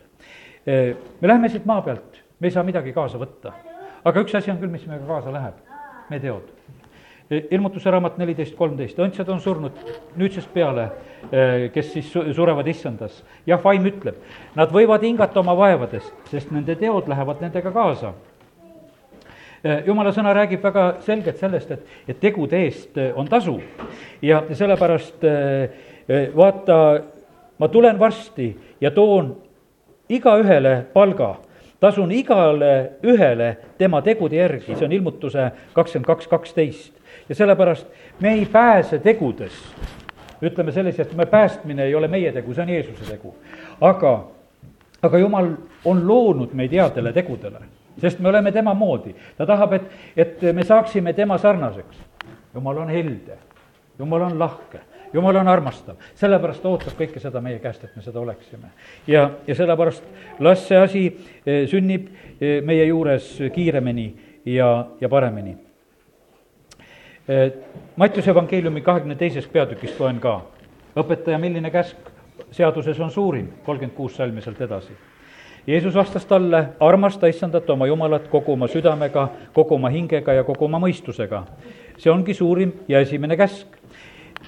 Eh, 0.68 0.92
me 1.20 1.31
läheme 1.31 1.48
siit 1.48 1.64
maa 1.68 1.81
pealt, 1.83 2.20
me 2.40 2.51
ei 2.51 2.55
saa 2.55 2.66
midagi 2.66 2.92
kaasa 2.92 3.20
võtta. 3.20 3.55
Aga 4.04 4.22
üks 4.24 4.37
asi 4.38 4.50
on 4.50 4.61
küll, 4.61 4.72
mis 4.72 4.87
meiega 4.87 5.06
kaasa 5.06 5.34
läheb, 5.34 5.58
meie 6.11 6.22
teod. 6.22 6.54
Eh, 7.28 7.44
ilmutuse 7.56 7.90
raamat 7.92 8.16
neliteist 8.18 8.56
kolmteist, 8.56 8.98
õndsad 8.98 9.28
on 9.32 9.40
surnud 9.44 9.82
nüüdsest 10.16 10.48
peale, 10.54 10.90
kes 11.74 11.92
siis 11.92 12.08
surevad 12.12 12.66
issandas. 12.70 13.24
jah, 13.46 13.61
vaim 13.64 13.84
ütleb, 13.90 14.16
nad 14.54 14.70
võivad 14.72 15.02
hingata 15.02 15.40
oma 15.40 15.56
vaevadest, 15.58 16.14
sest 16.30 16.50
nende 16.54 16.76
teod 16.78 17.08
lähevad 17.11 17.42
nendega 17.42 17.72
kaasa 17.74 18.14
Äh, 19.66 19.80
jumala 19.88 20.12
sõna 20.14 20.30
räägib 20.37 20.62
väga 20.62 20.82
selgelt 21.02 21.40
sellest, 21.40 21.70
et, 21.74 21.94
et 22.06 22.18
tegude 22.22 22.61
eest 22.62 22.98
on 23.18 23.26
tasu. 23.26 23.56
ja 24.22 24.44
sellepärast 24.54 25.24
vaata, 26.37 26.76
ma 27.58 27.68
tulen 27.68 27.98
varsti 27.98 28.52
ja 28.80 28.90
toon 28.94 29.32
igaühele 30.08 30.87
palga, 30.92 31.34
tasun 31.81 32.12
igale 32.12 32.99
ühele 33.03 33.57
tema 33.79 34.03
tegude 34.03 34.37
järgi, 34.37 34.75
see 34.75 34.87
on 34.87 34.93
ilmutuse 34.93 35.51
kakskümmend 35.73 36.07
kaks, 36.07 36.27
kaksteist. 36.29 36.93
ja 37.29 37.35
sellepärast 37.35 37.87
me 38.21 38.33
ei 38.33 38.47
pääse 38.47 38.99
tegudest, 38.99 39.75
ütleme 40.43 40.73
selliselt, 40.73 41.14
me 41.14 41.27
päästmine 41.27 41.85
ei 41.85 41.95
ole 41.95 42.09
meie 42.09 42.33
tegu, 42.33 42.55
see 42.55 42.62
on 42.62 42.69
Jeesuse 42.69 43.11
tegu. 43.11 43.35
aga, 43.81 44.14
aga 45.03 45.19
jumal 45.19 45.53
on 45.85 46.07
loonud 46.09 46.55
meid 46.55 46.73
headele 46.73 47.12
tegudele 47.12 47.67
sest 48.01 48.19
me 48.19 48.29
oleme 48.29 48.53
tema 48.53 48.75
moodi. 48.75 49.14
ta 49.37 49.47
tahab, 49.47 49.73
et, 49.73 49.83
et 50.17 50.43
me 50.53 50.64
saaksime 50.64 51.12
tema 51.12 51.38
sarnaseks. 51.38 51.97
jumal 52.55 52.77
on 52.79 52.88
helde, 52.88 53.38
jumal 53.99 54.23
on 54.23 54.38
lahke, 54.38 54.81
jumal 55.12 55.37
on 55.37 55.49
armastav, 55.49 55.97
sellepärast 56.18 56.62
ta 56.62 56.68
ootab 56.68 56.99
kõike 56.99 57.21
seda 57.23 57.40
meie 57.44 57.59
käest, 57.62 57.85
et 57.85 57.97
me 57.97 58.03
seda 58.03 58.21
oleksime. 58.21 58.73
ja, 59.07 59.31
ja 59.47 59.55
sellepärast 59.55 60.05
las 60.44 60.66
see 60.68 60.79
asi 60.79 61.05
eh, 61.47 61.66
sünnib 61.71 62.09
eh, 62.40 62.61
meie 62.64 62.85
juures 62.85 63.37
kiiremini 63.55 64.09
ja, 64.44 64.87
ja 65.01 65.09
paremini. 65.09 65.57
Eh, 67.29 67.53
Mattiuse 67.97 68.31
evangeeliumi 68.31 68.81
kahekümne 68.81 69.16
teisest 69.16 69.53
peatükist 69.53 70.01
loen 70.01 70.21
ka. 70.21 70.40
õpetaja, 70.97 71.38
milline 71.38 71.71
käsk 71.71 72.11
seaduses 72.51 73.01
on 73.01 73.11
suurim, 73.11 73.53
kolmkümmend 73.64 73.97
kuus 73.97 74.16
salmi 74.16 74.42
sealt 74.42 74.61
edasi 74.61 74.94
Jeesus 75.68 75.94
vastas 75.94 76.25
talle, 76.27 76.68
armasta 76.81 77.29
issandat 77.29 77.71
oma 77.71 77.87
Jumalat 77.87 78.29
kogu 78.33 78.55
oma 78.55 78.66
südamega, 78.73 79.27
kogu 79.53 79.75
oma 79.75 79.90
hingega 79.92 80.33
ja 80.33 80.44
kogu 80.44 80.64
oma 80.64 80.81
mõistusega. 80.81 81.42
see 81.99 82.11
ongi 82.11 82.35
suurim 82.35 82.73
ja 82.88 83.01
esimene 83.01 83.37
käsk. 83.37 83.78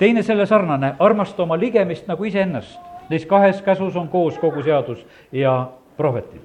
Teine 0.00 0.22
selle 0.24 0.46
sarnane, 0.48 0.94
armasta 0.98 1.44
oma 1.44 1.58
ligemist 1.60 2.08
nagu 2.08 2.24
iseennast. 2.24 2.80
Neis 3.10 3.26
kahes 3.28 3.60
käsus 3.62 3.96
on 3.98 4.08
koos 4.08 4.38
kogu 4.38 4.62
seadus 4.62 5.04
ja 5.32 5.70
prohvetid. 5.96 6.40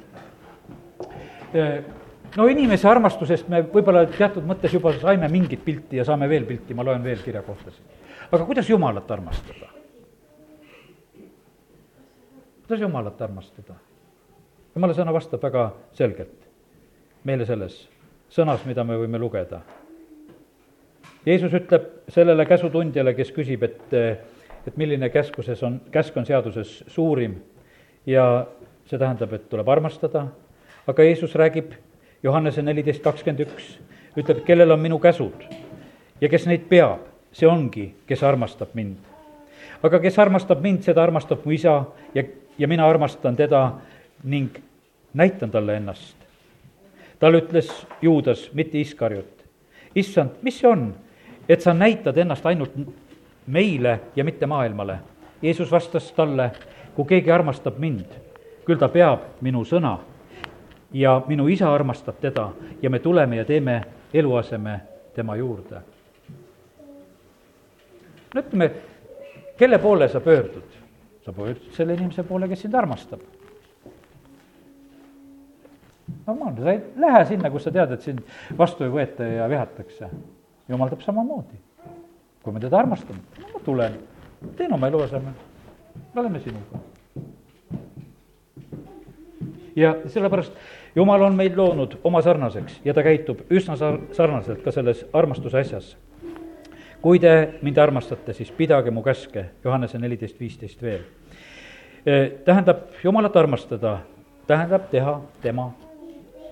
no 2.35 2.47
inimese 2.51 2.87
armastusest 2.89 3.47
me 3.47 3.61
võib-olla 3.63 4.03
teatud 4.11 4.43
mõttes 4.43 4.73
juba 4.73 4.91
saime 4.99 5.29
mingit 5.31 5.63
pilti 5.65 6.01
ja 6.01 6.03
saame 6.03 6.27
veel 6.29 6.43
pilti, 6.45 6.73
ma 6.73 6.83
loen 6.83 7.03
veel 7.03 7.21
kirjakohtasid. 7.23 7.83
aga 8.31 8.45
kuidas 8.45 8.69
Jumalat 8.69 9.11
armastada? 9.11 9.69
kuidas 12.65 12.81
Jumalat 12.81 13.21
armastada? 13.21 13.77
jumala 14.75 14.93
sõna 14.93 15.13
vastab 15.15 15.43
väga 15.43 15.69
selgelt 15.95 16.47
meile 17.23 17.45
selles 17.47 17.77
sõnas, 18.29 18.65
mida 18.67 18.83
me 18.83 18.97
võime 18.99 19.19
lugeda. 19.21 19.61
Jeesus 21.25 21.53
ütleb 21.57 21.85
sellele 22.13 22.45
käsutundjale, 22.45 23.15
kes 23.17 23.31
küsib, 23.33 23.63
et, 23.65 23.93
et 24.67 24.77
milline 24.77 25.09
käskuses 25.09 25.63
on, 25.65 25.79
käsk 25.91 26.17
on 26.17 26.25
seaduses 26.25 26.83
suurim 26.87 27.39
ja 28.05 28.45
see 28.85 28.99
tähendab, 29.01 29.33
et 29.33 29.47
tuleb 29.49 29.69
armastada, 29.69 30.27
aga 30.85 31.05
Jeesus 31.07 31.33
räägib 31.35 31.73
Johannese 32.23 32.61
neliteist 32.61 33.03
kakskümmend 33.03 33.41
üks, 33.47 33.71
ütleb, 34.17 34.43
kellel 34.45 34.73
on 34.75 34.81
minu 34.81 34.99
käsud 35.01 35.47
ja 36.21 36.29
kes 36.29 36.45
neid 36.49 36.67
peab, 36.69 37.07
see 37.35 37.49
ongi, 37.49 37.87
kes 38.07 38.23
armastab 38.23 38.75
mind. 38.77 38.97
aga 39.83 39.99
kes 39.99 40.19
armastab 40.19 40.61
mind, 40.61 40.83
seda 40.85 41.03
armastab 41.03 41.41
mu 41.45 41.51
isa 41.51 41.83
ja, 42.13 42.23
ja 42.57 42.67
mina 42.67 42.85
armastan 42.89 43.35
teda 43.35 43.79
ning 44.23 44.61
näitan 45.13 45.51
talle 45.51 45.75
ennast. 45.77 46.15
talle 47.19 47.41
ütles 47.41 47.71
Juudas, 48.01 48.49
mitte 48.53 48.77
Iskarjut, 48.77 49.45
issand, 49.95 50.37
mis 50.41 50.59
see 50.59 50.69
on, 50.69 50.93
et 51.49 51.61
sa 51.61 51.73
näitad 51.73 52.17
ennast 52.17 52.45
ainult 52.45 52.71
meile 53.47 53.99
ja 54.15 54.23
mitte 54.23 54.45
maailmale. 54.45 54.99
Jeesus 55.41 55.71
vastas 55.71 56.11
talle, 56.11 56.51
kui 56.95 57.05
keegi 57.05 57.31
armastab 57.31 57.77
mind, 57.77 58.17
küll 58.65 58.79
ta 58.81 58.89
peab 58.89 59.41
minu 59.41 59.63
sõna 59.65 59.97
ja 60.93 61.21
minu 61.27 61.47
isa 61.47 61.73
armastab 61.73 62.17
teda 62.21 62.49
ja 62.81 62.89
me 62.89 62.99
tuleme 62.99 63.35
ja 63.35 63.45
teeme 63.45 63.81
eluaseme 64.13 64.79
tema 65.15 65.35
juurde. 65.35 65.81
no 68.33 68.41
ütleme, 68.41 68.71
kelle 69.57 69.79
poole 69.79 70.07
sa 70.07 70.19
pöördud? 70.19 70.81
sa 71.25 71.33
pöördud 71.33 71.71
selle 71.71 71.93
inimese 71.93 72.23
poole, 72.23 72.47
kes 72.47 72.61
sind 72.61 72.73
armastab 72.73 73.19
normaalne, 76.27 76.61
sa 76.61 76.71
ei 76.71 76.81
lähe 76.95 77.25
sinna, 77.25 77.49
kus 77.49 77.63
sa 77.63 77.71
tead, 77.71 77.91
et 77.91 78.01
sind 78.01 78.21
vastu 78.57 78.85
ei 78.85 78.93
võeta 78.93 79.27
ja 79.29 79.49
vihatakse. 79.49 80.09
Jumal 80.69 80.89
teeb 80.89 81.01
samamoodi. 81.01 81.57
kui 82.43 82.53
me 82.53 82.59
teda 82.59 82.77
armastame, 82.77 83.19
ma 83.53 83.59
tulen, 83.65 83.95
teen 84.57 84.73
oma 84.73 84.87
elu 84.87 84.99
asemel, 85.01 85.33
me 86.13 86.21
oleme 86.21 86.39
sinuga. 86.39 86.79
ja 89.75 89.95
sellepärast 90.07 90.53
jumal 90.95 91.21
on 91.21 91.35
meid 91.35 91.57
loonud 91.57 91.97
oma 92.03 92.21
sarnaseks 92.21 92.79
ja 92.85 92.93
ta 92.93 93.03
käitub 93.03 93.41
üsna 93.49 93.75
sar-, 93.75 93.99
sarnaselt 94.13 94.61
ka 94.63 94.71
selles 94.71 95.05
armastuse 95.13 95.59
asjas. 95.59 95.97
kui 97.01 97.19
te 97.19 97.59
mind 97.61 97.77
armastate, 97.77 98.33
siis 98.33 98.51
pidage 98.51 98.91
mu 98.91 99.03
käske, 99.03 99.45
Johannese 99.63 99.99
neliteist 99.99 100.39
viisteist 100.39 100.81
veel. 100.81 101.01
tähendab, 102.45 102.77
Jumalat 103.03 103.35
armastada 103.35 103.99
tähendab 104.47 104.89
teha 104.91 105.21
tema 105.41 105.73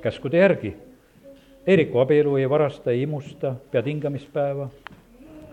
käskude 0.01 0.37
järgi. 0.37 0.77
Eeriku 1.67 1.99
abielu 1.99 2.35
ei 2.37 2.49
varasta, 2.49 2.91
ei 2.91 3.05
imusta, 3.05 3.53
pead 3.71 3.87
hingamispäeva, 3.87 4.67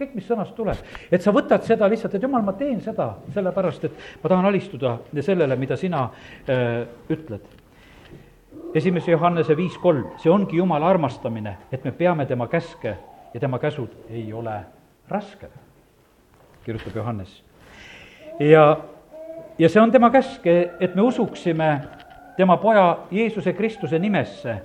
kõik, 0.01 0.15
mis 0.17 0.27
sõnast 0.27 0.57
tuleb. 0.57 0.79
et 1.13 1.23
sa 1.23 1.33
võtad 1.35 1.63
seda 1.67 1.89
lihtsalt, 1.89 2.15
et 2.15 2.23
jumal, 2.23 2.43
ma 2.43 2.55
teen 2.59 2.81
seda 2.83 3.13
sellepärast, 3.35 3.85
et 3.85 4.05
ma 4.23 4.31
tahan 4.33 4.49
alistuda 4.49 4.97
sellele, 5.21 5.57
mida 5.57 5.77
sina 5.77 6.09
äh, 6.49 6.87
ütled. 7.11 7.45
esimese 8.75 9.11
Johannese 9.11 9.57
viis 9.57 9.77
kolm, 9.79 10.11
see 10.19 10.31
ongi 10.31 10.57
Jumala 10.57 10.89
armastamine, 10.89 11.57
et 11.73 11.85
me 11.85 11.93
peame 11.93 12.27
tema 12.27 12.49
käske 12.49 12.97
ja 13.35 13.41
tema 13.41 13.59
käsud 13.59 13.95
ei 14.11 14.33
ole 14.33 14.61
rasked, 15.09 15.51
kirjutab 16.65 16.97
Johannes. 16.97 17.43
ja, 18.41 18.81
ja 19.59 19.69
see 19.69 19.83
on 19.83 19.93
tema 19.93 20.11
käsk, 20.11 20.47
et 20.81 20.95
me 20.95 21.03
usuksime 21.03 21.81
tema 22.37 22.57
poja 22.57 22.99
Jeesuse 23.11 23.53
Kristuse 23.53 23.99
nimesse 23.99 24.59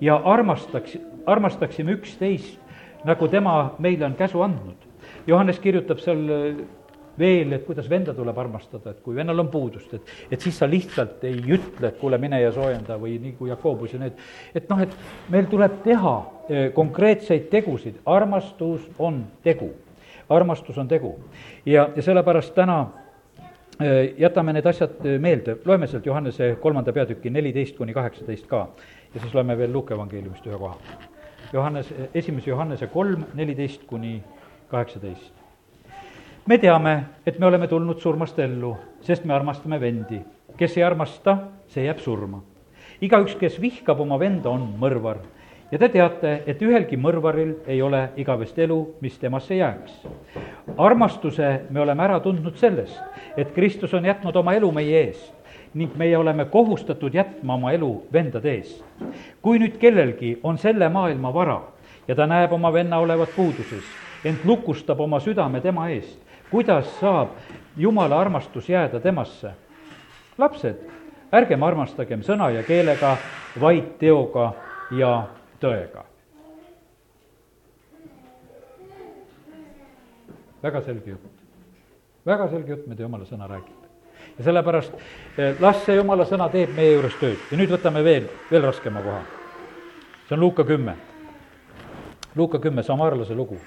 ja 0.00 0.16
armastaks, 0.24 0.98
armastaksime 1.26 1.92
üksteist, 1.98 2.58
nagu 3.04 3.28
tema 3.28 3.74
meile 3.78 4.06
on 4.06 4.16
käsu 4.18 4.42
andnud. 4.42 4.86
Johannes 5.26 5.58
kirjutab 5.62 6.00
seal 6.02 6.22
äh, 6.32 6.60
veel, 7.18 7.52
et 7.52 7.64
kuidas 7.66 7.88
venda 7.90 8.14
tuleb 8.14 8.38
armastada, 8.38 8.92
et 8.92 9.00
kui 9.02 9.16
vennal 9.16 9.42
on 9.42 9.50
puudust, 9.50 9.94
et, 9.94 10.12
et 10.30 10.40
siis 10.40 10.58
sa 10.58 10.68
lihtsalt 10.70 11.24
ei 11.26 11.40
ütle, 11.40 11.90
et 11.90 11.98
kuule, 11.98 12.18
mine 12.18 12.40
ja 12.40 12.52
soojenda 12.54 12.98
või 13.00 13.16
nii 13.22 13.34
kui 13.38 13.50
Jakobus 13.50 13.96
ja 13.96 14.02
need, 14.04 14.22
et 14.54 14.70
noh, 14.70 14.80
et 14.84 14.94
meil 15.32 15.50
tuleb 15.50 15.82
teha 15.86 16.14
äh, 16.18 16.70
konkreetseid 16.76 17.50
tegusid, 17.50 18.00
armastus 18.06 18.86
on 18.98 19.24
tegu. 19.42 19.72
armastus 20.28 20.78
on 20.78 20.88
tegu. 20.88 21.14
Ja, 21.66 21.88
ja 21.96 22.02
sellepärast 22.02 22.54
täna 22.54 22.82
Äh, 23.78 24.14
jätame 24.18 24.50
need 24.52 24.66
asjad 24.66 25.04
meelde, 25.22 25.54
loeme 25.64 25.86
sealt 25.86 26.06
Johannese 26.06 26.56
kolmanda 26.58 26.90
peatüki 26.90 27.30
neliteist 27.30 27.76
kuni 27.78 27.92
kaheksateist 27.94 28.48
ka 28.50 28.64
ja 29.14 29.20
siis 29.20 29.34
loeme 29.34 29.58
veel 29.58 29.72
Luuke 29.72 29.94
evangeeliumist 29.94 30.46
ühe 30.46 30.58
koha. 30.58 30.76
Johannes, 31.52 31.94
esimese 32.14 32.50
Johannese 32.50 32.86
kolm, 32.86 33.24
neliteist 33.34 33.84
kuni 33.86 34.22
kaheksateist. 34.70 35.32
me 36.46 36.58
teame, 36.58 37.04
et 37.26 37.38
me 37.38 37.46
oleme 37.46 37.68
tulnud 37.68 38.00
surmast 38.00 38.38
ellu, 38.38 38.76
sest 39.00 39.24
me 39.24 39.34
armastame 39.34 39.80
vendi. 39.80 40.20
kes 40.56 40.76
ei 40.76 40.82
armasta, 40.84 41.38
see 41.68 41.84
jääb 41.84 41.98
surma. 41.98 42.42
igaüks, 43.00 43.34
kes 43.34 43.60
vihkab 43.60 44.00
oma 44.00 44.18
venda, 44.18 44.50
on 44.50 44.74
mõrvar 44.80 45.18
ja 45.72 45.78
te 45.78 45.88
teate, 45.88 46.42
et 46.46 46.62
ühelgi 46.62 46.96
mõrvaril 46.96 47.54
ei 47.66 47.82
ole 47.82 48.10
igavest 48.16 48.58
elu, 48.58 48.78
mis 49.00 49.18
temasse 49.18 49.54
jääks. 49.54 50.06
armastuse 50.76 51.60
me 51.70 51.80
oleme 51.80 52.02
ära 52.02 52.20
tundnud 52.20 52.56
sellest, 52.56 53.00
et 53.36 53.52
Kristus 53.54 53.94
on 53.94 54.04
jätnud 54.04 54.36
oma 54.36 54.54
elu 54.54 54.72
meie 54.72 55.04
eest 55.06 55.37
ning 55.74 55.96
meie 55.96 56.18
oleme 56.18 56.44
kohustatud 56.44 57.14
jätma 57.14 57.54
oma 57.54 57.72
elu 57.72 57.90
vendade 58.12 58.52
eest. 58.54 58.84
kui 59.42 59.58
nüüd 59.58 59.78
kellelgi 59.78 60.38
on 60.42 60.58
selle 60.58 60.88
maailma 60.88 61.34
vara 61.34 61.60
ja 62.08 62.14
ta 62.14 62.26
näeb 62.26 62.52
oma 62.52 62.72
venna 62.72 62.98
olevat 62.98 63.28
puuduses, 63.36 63.84
ent 64.24 64.44
lukustab 64.44 65.00
oma 65.00 65.20
südame 65.20 65.60
tema 65.60 65.88
eest, 65.88 66.18
kuidas 66.50 67.00
saab 67.00 67.28
Jumala 67.76 68.20
armastus 68.20 68.68
jääda 68.68 69.00
temasse? 69.00 69.52
lapsed, 70.38 70.76
ärgem 71.32 71.62
armastagem 71.62 72.22
sõna 72.22 72.50
ja 72.54 72.62
keelega, 72.62 73.16
vaid 73.60 73.96
teoga 73.98 74.52
ja 74.90 75.28
tõega. 75.60 76.04
väga 80.62 80.80
selge 80.82 81.10
jutt, 81.10 81.42
väga 82.26 82.48
selge 82.50 82.72
jutt, 82.74 82.86
mida 82.90 83.02
jumala 83.02 83.26
sõna 83.26 83.46
räägib. 83.50 83.77
Ja 84.38 84.44
sellepärast 84.44 84.92
eh, 85.38 85.56
las 85.60 85.82
see 85.84 85.96
jumala 85.96 86.26
sõna 86.28 86.48
teeb 86.52 86.74
meie 86.76 86.94
juures 86.94 87.16
tööd 87.20 87.50
ja 87.50 87.58
nüüd 87.58 87.72
võtame 87.74 88.04
veel, 88.04 88.28
veel 88.50 88.62
raskema 88.62 89.02
koha. 89.02 89.22
see 90.28 90.36
on 90.36 90.40
Luuka 90.40 90.64
kümme. 90.64 90.94
Luuka 92.36 92.58
kümme, 92.58 92.82
samaarlase 92.82 93.34
lugu. 93.34 93.58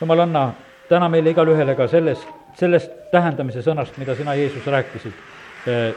jumal, 0.00 0.20
anna 0.20 0.52
täna 0.88 1.08
meile 1.08 1.30
igale 1.30 1.56
ühele 1.56 1.74
ka 1.74 1.88
sellest, 1.88 2.26
sellest 2.56 2.90
tähendamise 3.10 3.62
sõnast, 3.62 3.98
mida 3.98 4.14
sina, 4.14 4.34
Jeesus, 4.34 4.66
rääkisid, 4.66 5.12
eh, 5.66 5.94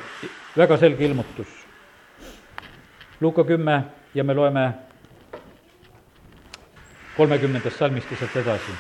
väga 0.58 0.78
selge 0.78 1.06
ilmutus 1.06 1.60
Luuka 3.22 3.44
kümme 3.44 3.84
ja 4.16 4.24
me 4.24 4.34
loeme 4.34 4.74
kolmekümnendast 7.18 7.78
salmist 7.78 8.08
sealt 8.20 8.36
edasi. 8.36 8.72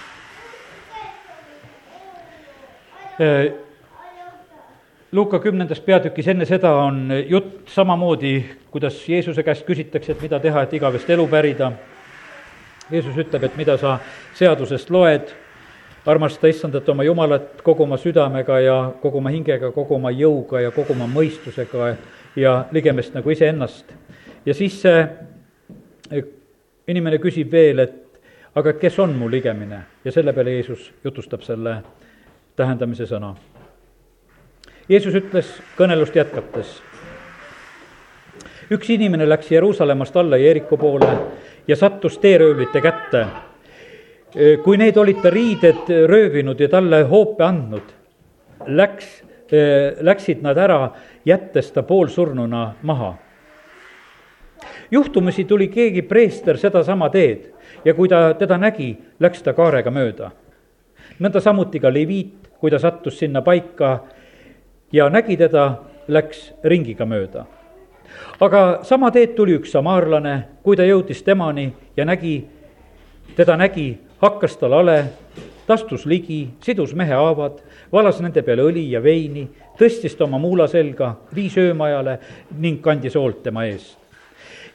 Luuka 5.11 5.39
kümnendas 5.39 5.81
peatükis 5.81 6.27
enne 6.27 6.45
seda 6.45 6.71
on 6.85 7.09
jutt 7.27 7.67
samamoodi, 7.73 8.45
kuidas 8.71 9.01
Jeesuse 9.09 9.43
käest 9.43 9.65
küsitakse, 9.67 10.13
et 10.13 10.21
mida 10.21 10.39
teha, 10.39 10.61
et 10.63 10.73
igavest 10.77 11.09
elu 11.09 11.25
pärida. 11.27 11.71
Jeesus 12.91 13.17
ütleb, 13.17 13.43
et 13.43 13.57
mida 13.57 13.75
sa 13.77 13.97
seadusest 14.37 14.89
loed, 14.93 15.33
armasta 16.05 16.47
issandat 16.47 16.87
oma 16.89 17.03
Jumalat 17.03 17.61
kogu 17.65 17.83
oma 17.83 17.97
südamega 17.97 18.59
ja 18.63 18.77
kogu 19.01 19.17
oma 19.17 19.33
hingega, 19.33 19.71
kogu 19.75 19.97
oma 19.97 20.13
jõuga 20.15 20.61
ja 20.63 20.71
kogu 20.71 20.95
oma 20.95 21.09
mõistusega 21.09 21.95
ja 22.39 22.53
ligemist 22.71 23.13
nagu 23.17 23.29
iseennast 23.29 23.91
ja 24.45 24.53
siis 24.53 24.79
see 24.81 26.23
inimene 26.89 27.19
küsib 27.21 27.51
veel, 27.51 27.83
et 27.83 28.21
aga 28.57 28.73
kes 28.79 28.97
on 28.99 29.13
mu 29.17 29.29
ligemine 29.29 29.83
ja 30.05 30.11
selle 30.11 30.33
peale 30.33 30.55
Jeesus 30.57 30.89
jutustab 31.03 31.43
selle 31.45 31.79
tähendamise 32.59 33.07
sõna. 33.07 33.33
Jeesus 34.89 35.15
ütles 35.15 35.49
kõnelust 35.77 36.15
jätkates, 36.17 36.79
üks 38.73 38.89
inimene 38.93 39.27
läks 39.29 39.51
Jeruusalemmast 39.51 40.17
alla 40.17 40.37
Jeeriku 40.41 40.77
poole 40.77 41.11
ja 41.67 41.75
sattus 41.75 42.17
teeröövlite 42.17 42.81
kätte. 42.81 43.27
kui 44.63 44.77
need 44.77 44.97
olid 44.97 45.21
ta 45.21 45.29
riided 45.29 45.87
röövinud 46.05 46.59
ja 46.59 46.67
talle 46.69 47.01
hoope 47.03 47.43
andnud, 47.43 47.87
läks, 48.67 49.23
läksid 50.01 50.43
nad 50.45 50.57
ära, 50.57 50.91
jättes 51.25 51.71
ta 51.71 51.83
poolsurnuna 51.83 52.73
maha 52.81 53.15
juhtumisi 54.91 55.43
tuli 55.45 55.67
keegi 55.67 56.01
preester 56.01 56.57
sedasama 56.57 57.09
teed 57.09 57.49
ja 57.85 57.93
kui 57.93 58.09
ta 58.09 58.33
teda 58.33 58.57
nägi, 58.57 58.97
läks 59.19 59.43
ta 59.43 59.53
kaarega 59.53 59.91
mööda. 59.91 60.31
nõnda 61.19 61.41
samuti 61.41 61.79
ka 61.79 61.89
leviit, 61.93 62.48
kui 62.59 62.71
ta 62.71 62.79
sattus 62.79 63.19
sinna 63.19 63.41
paika 63.41 63.99
ja 64.91 65.09
nägi 65.09 65.37
teda, 65.37 65.83
läks 66.07 66.53
ringiga 66.63 67.05
mööda. 67.05 67.45
aga 68.41 68.79
sama 68.83 69.11
teed 69.11 69.35
tuli 69.35 69.53
üks 69.59 69.71
samaarlane, 69.71 70.35
kui 70.63 70.75
ta 70.75 70.83
jõudis 70.83 71.21
temani 71.23 71.69
ja 71.97 72.05
nägi, 72.05 72.47
teda 73.35 73.57
nägi, 73.57 73.99
hakkas 74.21 74.57
tal 74.57 74.73
ale, 74.73 75.03
ta 75.67 75.73
astus 75.73 76.05
ligi, 76.05 76.49
sidus 76.65 76.93
mehe 76.93 77.13
haavad, 77.13 77.61
valas 77.91 78.19
nende 78.21 78.41
peale 78.41 78.65
õli 78.65 78.89
ja 78.91 79.03
veini, 79.03 79.47
tõstis 79.77 80.17
ta 80.17 80.25
oma 80.25 80.41
muula 80.41 80.67
selga, 80.67 81.15
viis 81.35 81.57
öömajale 81.57 82.19
ning 82.57 82.81
kandis 82.81 83.15
hoolt 83.15 83.43
tema 83.43 83.67
eest 83.69 84.08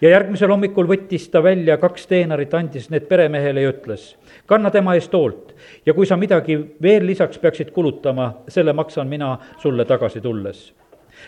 ja 0.04 0.10
järgmisel 0.12 0.52
hommikul 0.52 0.88
võttis 0.88 1.26
ta 1.32 1.40
välja 1.42 1.78
kaks 1.80 2.06
teenarit, 2.10 2.52
andis 2.54 2.90
need 2.92 3.06
peremehele 3.08 3.64
ja 3.64 3.72
ütles, 3.72 4.10
kanna 4.50 4.70
tema 4.74 4.96
eest 4.98 5.12
hoolt 5.16 5.54
ja 5.86 5.94
kui 5.96 6.06
sa 6.06 6.18
midagi 6.20 6.58
veel 6.82 7.06
lisaks 7.08 7.40
peaksid 7.40 7.72
kulutama, 7.72 8.30
selle 8.52 8.74
maksan 8.76 9.08
mina 9.08 9.36
sulle 9.62 9.86
tagasi 9.88 10.20
tulles. 10.20 10.72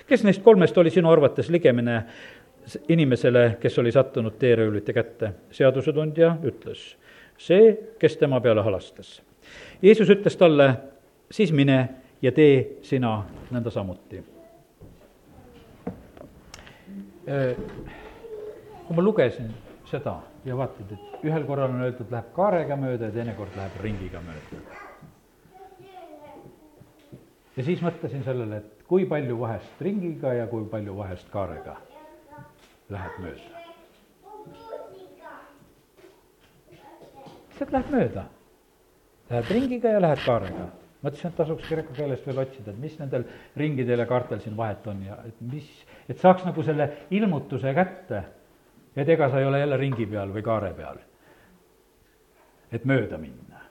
kes 0.07 0.25
neist 0.25 0.43
kolmest 0.43 0.79
oli 0.79 0.91
sinu 0.91 1.11
arvates 1.11 1.49
ligemine 1.49 2.03
inimesele, 2.89 3.57
kes 3.61 3.79
oli 3.79 3.93
sattunud 3.93 4.37
teeröövlite 4.39 4.93
kätte? 4.93 5.33
seadusetundja 5.51 6.37
ütles, 6.45 6.97
see, 7.39 7.77
kes 7.99 8.17
tema 8.17 8.41
peale 8.41 8.63
halastas. 8.63 9.23
Jeesus 9.83 10.11
ütles 10.11 10.37
talle, 10.37 10.75
siis 11.31 11.53
mine 11.53 11.89
ja 12.23 12.33
tee 12.33 12.83
sina 12.83 13.23
nõnda 13.51 13.71
samuti 13.71 14.21
kui 18.87 18.97
ma 18.97 19.03
lugesin 19.03 19.51
seda 19.91 20.21
ja 20.45 20.57
vaatad, 20.59 20.93
et 20.95 21.27
ühel 21.27 21.47
korral 21.47 21.75
on 21.75 21.83
öeldud, 21.87 22.11
läheb 22.11 22.33
kaarega 22.37 22.79
mööda 22.79 23.11
ja 23.11 23.17
teine 23.19 23.35
kord 23.39 23.55
läheb 23.59 23.81
ringiga 23.83 24.23
mööda. 24.23 24.63
ja 27.57 27.65
siis 27.65 27.83
mõtlesin 27.83 28.25
sellele, 28.25 28.63
et 28.63 28.87
kui 28.89 29.07
palju 29.11 29.39
vahest 29.41 29.83
ringiga 29.83 30.35
ja 30.37 30.47
kui 30.47 30.67
palju 30.71 30.97
vahest 30.97 31.31
kaarega 31.33 31.77
läheb 32.91 33.21
mööda. 33.23 33.57
lihtsalt 37.57 37.73
läheb 37.73 37.93
mööda. 37.95 38.27
Lähed 39.31 39.51
ringiga 39.51 39.95
ja 39.97 40.01
lähed 40.01 40.25
kaarega. 40.25 40.67
mõtlesin, 41.03 41.31
et 41.31 41.37
tasuks 41.37 41.69
kreeka 41.69 41.95
keelest 41.95 42.27
veel 42.27 42.39
otsida, 42.43 42.73
et 42.73 42.79
mis 42.83 42.95
nendel 42.99 43.25
ringidel 43.57 44.01
ja 44.03 44.07
kaartel 44.11 44.41
siin 44.43 44.57
vahet 44.57 44.87
on 44.91 45.03
ja 45.07 45.19
et 45.27 45.41
mis, 45.41 45.69
et 46.09 46.19
saaks 46.19 46.43
nagu 46.45 46.63
selle 46.67 46.89
ilmutuse 47.15 47.75
kätte, 47.75 48.23
et 48.97 49.09
ega 49.09 49.29
sa 49.31 49.41
ei 49.41 49.47
ole 49.47 49.61
jälle 49.61 49.77
ringi 49.77 50.07
peal 50.07 50.33
või 50.33 50.43
kaare 50.43 50.73
peal, 50.75 50.99
et 52.73 52.85
mööda 52.85 53.19
minna. 53.19 53.63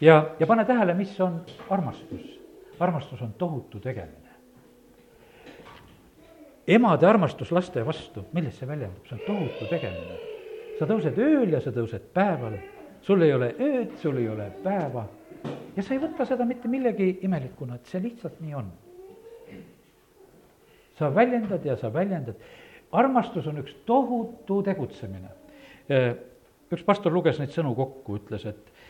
ja, 0.00 0.34
ja 0.38 0.46
pane 0.46 0.64
tähele, 0.64 0.94
mis 0.94 1.20
on 1.20 1.42
armastus. 1.70 2.40
armastus 2.80 3.22
on 3.22 3.32
tohutu 3.32 3.80
tegemine 3.80 4.30
emade 6.74 7.06
armastus 7.06 7.50
laste 7.52 7.82
vastu, 7.86 8.24
milles 8.32 8.58
see 8.58 8.68
väljendub, 8.68 9.06
see 9.08 9.16
on 9.18 9.22
tohutu 9.26 9.70
tegemine. 9.70 10.18
sa 10.78 10.86
tõused 10.88 11.18
ööl 11.20 11.50
ja 11.52 11.60
sa 11.60 11.72
tõused 11.76 12.06
päeval, 12.14 12.54
sul 13.04 13.22
ei 13.22 13.32
ole 13.34 13.50
ööd, 13.60 13.96
sul 14.00 14.16
ei 14.16 14.28
ole 14.28 14.46
päeva 14.64 15.04
ja 15.76 15.82
sa 15.82 15.94
ei 15.94 16.00
võta 16.00 16.24
seda 16.24 16.46
mitte 16.48 16.68
millegi 16.68 17.18
imelikuna, 17.26 17.76
et 17.76 17.90
see 17.90 18.00
lihtsalt 18.00 18.40
nii 18.40 18.54
on. 18.56 18.70
Sa 21.00 21.10
väljendad 21.14 21.64
ja 21.66 21.76
sa 21.80 21.90
väljendad, 21.92 22.38
armastus 22.92 23.48
on 23.50 23.62
üks 23.64 23.74
tohutu 23.88 24.60
tegutsemine. 24.66 25.32
üks 26.70 26.84
pastor 26.86 27.12
luges 27.12 27.40
neid 27.40 27.50
sõnu 27.54 27.74
kokku, 27.74 28.20
ütles, 28.20 28.44
et, 28.46 28.82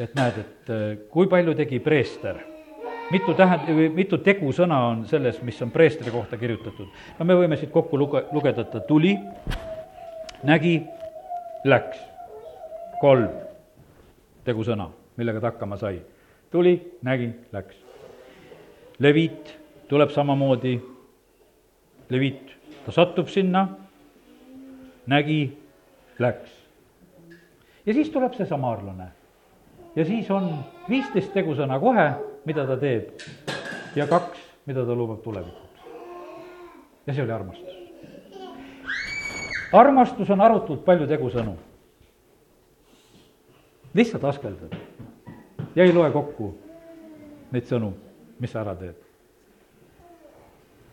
et 0.00 0.14
näed, 0.18 0.40
et 0.42 0.72
kui 1.12 1.28
palju 1.30 1.54
tegi 1.58 1.78
preester 1.84 2.40
mitu 3.10 3.34
tähend-, 3.34 3.68
või 3.72 3.88
mitu 3.94 4.18
tegusõna 4.24 4.78
on 4.90 5.04
selles, 5.08 5.40
mis 5.42 5.58
on 5.64 5.72
preestri 5.72 6.12
kohta 6.12 6.36
kirjutatud. 6.36 6.88
no 7.18 7.24
me 7.24 7.36
võime 7.38 7.56
siit 7.56 7.72
kokku 7.72 7.98
luge-, 7.98 8.24
lugeda, 8.32 8.64
et 8.64 8.70
ta 8.72 8.80
tuli, 8.84 9.16
nägi, 10.44 10.82
läks. 11.64 12.04
kolm 13.00 13.28
tegusõna, 14.44 14.88
millega 15.16 15.40
ta 15.40 15.52
hakkama 15.52 15.76
sai. 15.76 16.02
tuli, 16.50 16.76
nägi, 17.02 17.32
läks. 17.52 17.76
leviit 18.98 19.56
tuleb 19.88 20.10
samamoodi, 20.10 20.78
leviit, 22.10 22.54
ta 22.86 22.92
satub 22.92 23.28
sinna, 23.28 23.68
nägi, 25.06 25.58
läks. 26.18 26.50
ja 27.86 27.94
siis 27.94 28.10
tuleb 28.10 28.34
see 28.34 28.46
samaarlane. 28.46 29.08
ja 29.96 30.04
siis 30.04 30.30
on 30.30 30.50
viisteist 30.88 31.32
tegusõna 31.32 31.80
kohe 31.80 32.08
mida 32.48 32.64
ta 32.66 32.78
teeb, 32.80 33.10
ja 33.96 34.06
kaks, 34.08 34.40
mida 34.68 34.84
ta 34.86 34.94
lubab 34.96 35.20
tulevikuks. 35.24 35.82
ja 37.06 37.14
see 37.14 37.22
oli 37.22 37.32
armastus. 37.32 37.74
armastus 39.72 40.30
on 40.30 40.40
arutult 40.40 40.84
palju 40.84 41.08
tegusõnu. 41.10 41.56
lihtsalt 43.94 44.24
askeldad 44.24 44.76
ja 45.74 45.84
ei 45.84 45.92
loe 45.92 46.10
kokku 46.12 46.54
neid 47.52 47.68
sõnu, 47.68 47.92
mis 48.40 48.52
sa 48.52 48.64
ära 48.64 48.74
teed. 48.80 48.96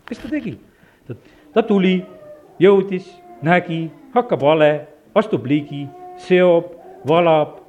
mis 0.10 0.20
ta 0.20 0.30
tegi? 0.30 0.58
Ta, 1.08 1.64
tuli, 1.64 2.00
jõudis, 2.60 3.08
nägi, 3.46 3.86
hakkab 4.16 4.42
vale, 4.42 4.72
astub 5.16 5.46
ligi, 5.48 5.86
seob, 6.28 6.72
valab, 7.08 7.60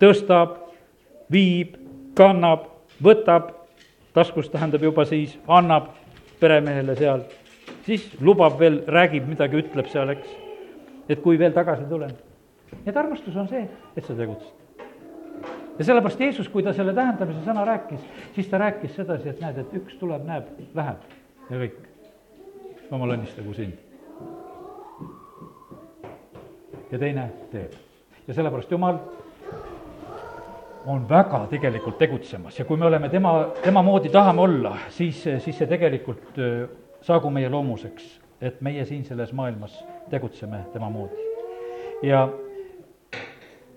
tõstab, 0.00 0.58
viib 1.32 1.76
kannab, 2.18 2.68
võtab, 3.02 3.52
taskus 4.16 4.50
tähendab 4.50 4.84
juba 4.86 5.04
siis, 5.08 5.36
annab 5.48 5.92
peremehele 6.40 6.96
seal, 6.98 7.24
siis 7.86 8.06
lubab 8.20 8.58
veel, 8.60 8.82
räägib 8.88 9.28
midagi, 9.28 9.62
ütleb 9.64 9.90
seal, 9.92 10.12
eks. 10.16 10.36
et 11.08 11.20
kui 11.22 11.38
veel 11.38 11.54
tagasi 11.54 11.86
tulen. 11.88 12.14
nii 12.76 12.92
et 12.92 12.96
armastus 12.96 13.36
on 13.36 13.48
see, 13.48 13.66
et 13.96 14.04
sa 14.04 14.14
tegutsed. 14.14 14.52
ja 15.78 15.84
sellepärast 15.84 16.20
Jeesus, 16.20 16.48
kui 16.48 16.62
ta 16.62 16.72
selle 16.72 16.94
tähendamise 16.94 17.44
sõna 17.44 17.66
rääkis, 17.66 18.00
siis 18.34 18.48
ta 18.48 18.58
rääkis 18.58 18.96
sedasi, 18.96 19.28
et 19.28 19.40
näed, 19.40 19.58
et 19.58 19.78
üks 19.80 19.98
tuleb, 20.00 20.24
näeb, 20.26 20.50
läheb 20.74 21.04
ja 21.50 21.58
kõik. 21.60 21.76
jumal 22.90 23.16
õnnistagu 23.16 23.54
sind. 23.54 23.78
ja 26.90 26.98
teine 26.98 27.30
teeb. 27.50 27.72
ja 28.26 28.34
sellepärast 28.34 28.70
Jumal 28.70 28.98
on 30.86 31.08
väga 31.08 31.46
tegelikult 31.50 31.98
tegutsemas 31.98 32.58
ja 32.58 32.64
kui 32.64 32.76
me 32.76 32.86
oleme 32.86 33.08
tema, 33.08 33.48
tema 33.62 33.82
moodi 33.82 34.08
tahame 34.08 34.42
olla, 34.42 34.76
siis, 34.88 35.22
siis 35.22 35.58
see 35.58 35.66
tegelikult 35.66 36.38
saagu 37.02 37.30
meie 37.30 37.50
loomuseks, 37.50 38.20
et 38.40 38.60
meie 38.60 38.84
siin 38.84 39.04
selles 39.04 39.32
maailmas 39.32 39.84
tegutseme 40.10 40.64
tema 40.72 40.90
moodi. 40.90 41.26
ja 42.02 42.28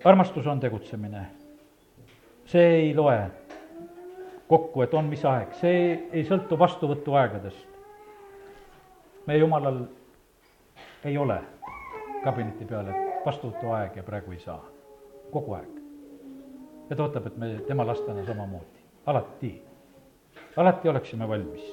armastus 0.04 0.46
on 0.46 0.60
tegutsemine. 0.60 1.26
see 2.46 2.66
ei 2.74 2.94
loe 2.94 3.39
kokku, 4.50 4.82
et 4.82 4.94
on 4.94 5.06
mis 5.06 5.22
aeg, 5.24 5.52
see 5.60 5.82
ei 6.10 6.24
sõltu 6.26 6.58
vastuvõtuaegadest. 6.58 7.68
meie 9.26 9.38
jumalal 9.38 9.84
ei 11.06 11.18
ole 11.18 11.36
kabineti 12.24 12.64
peal, 12.66 12.88
et 12.90 13.26
vastuvõtuaeg 13.26 13.96
ja 13.96 14.02
praegu 14.02 14.34
ei 14.34 14.40
saa, 14.42 14.58
kogu 15.30 15.54
aeg. 15.54 15.76
Ja 16.90 16.96
ta 16.96 17.04
ootab, 17.06 17.28
et 17.30 17.36
me 17.38 17.52
tema 17.68 17.86
lastena 17.86 18.24
samamoodi, 18.26 18.82
alati, 19.06 19.52
alati 20.56 20.88
oleksime 20.88 21.28
valmis. 21.28 21.70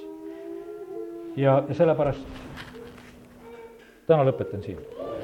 ja, 1.36 1.63
ja 1.68 1.74
sellepärast 1.74 2.28
täna 4.08 4.24
lõpetan 4.30 4.62
siin 4.62 4.97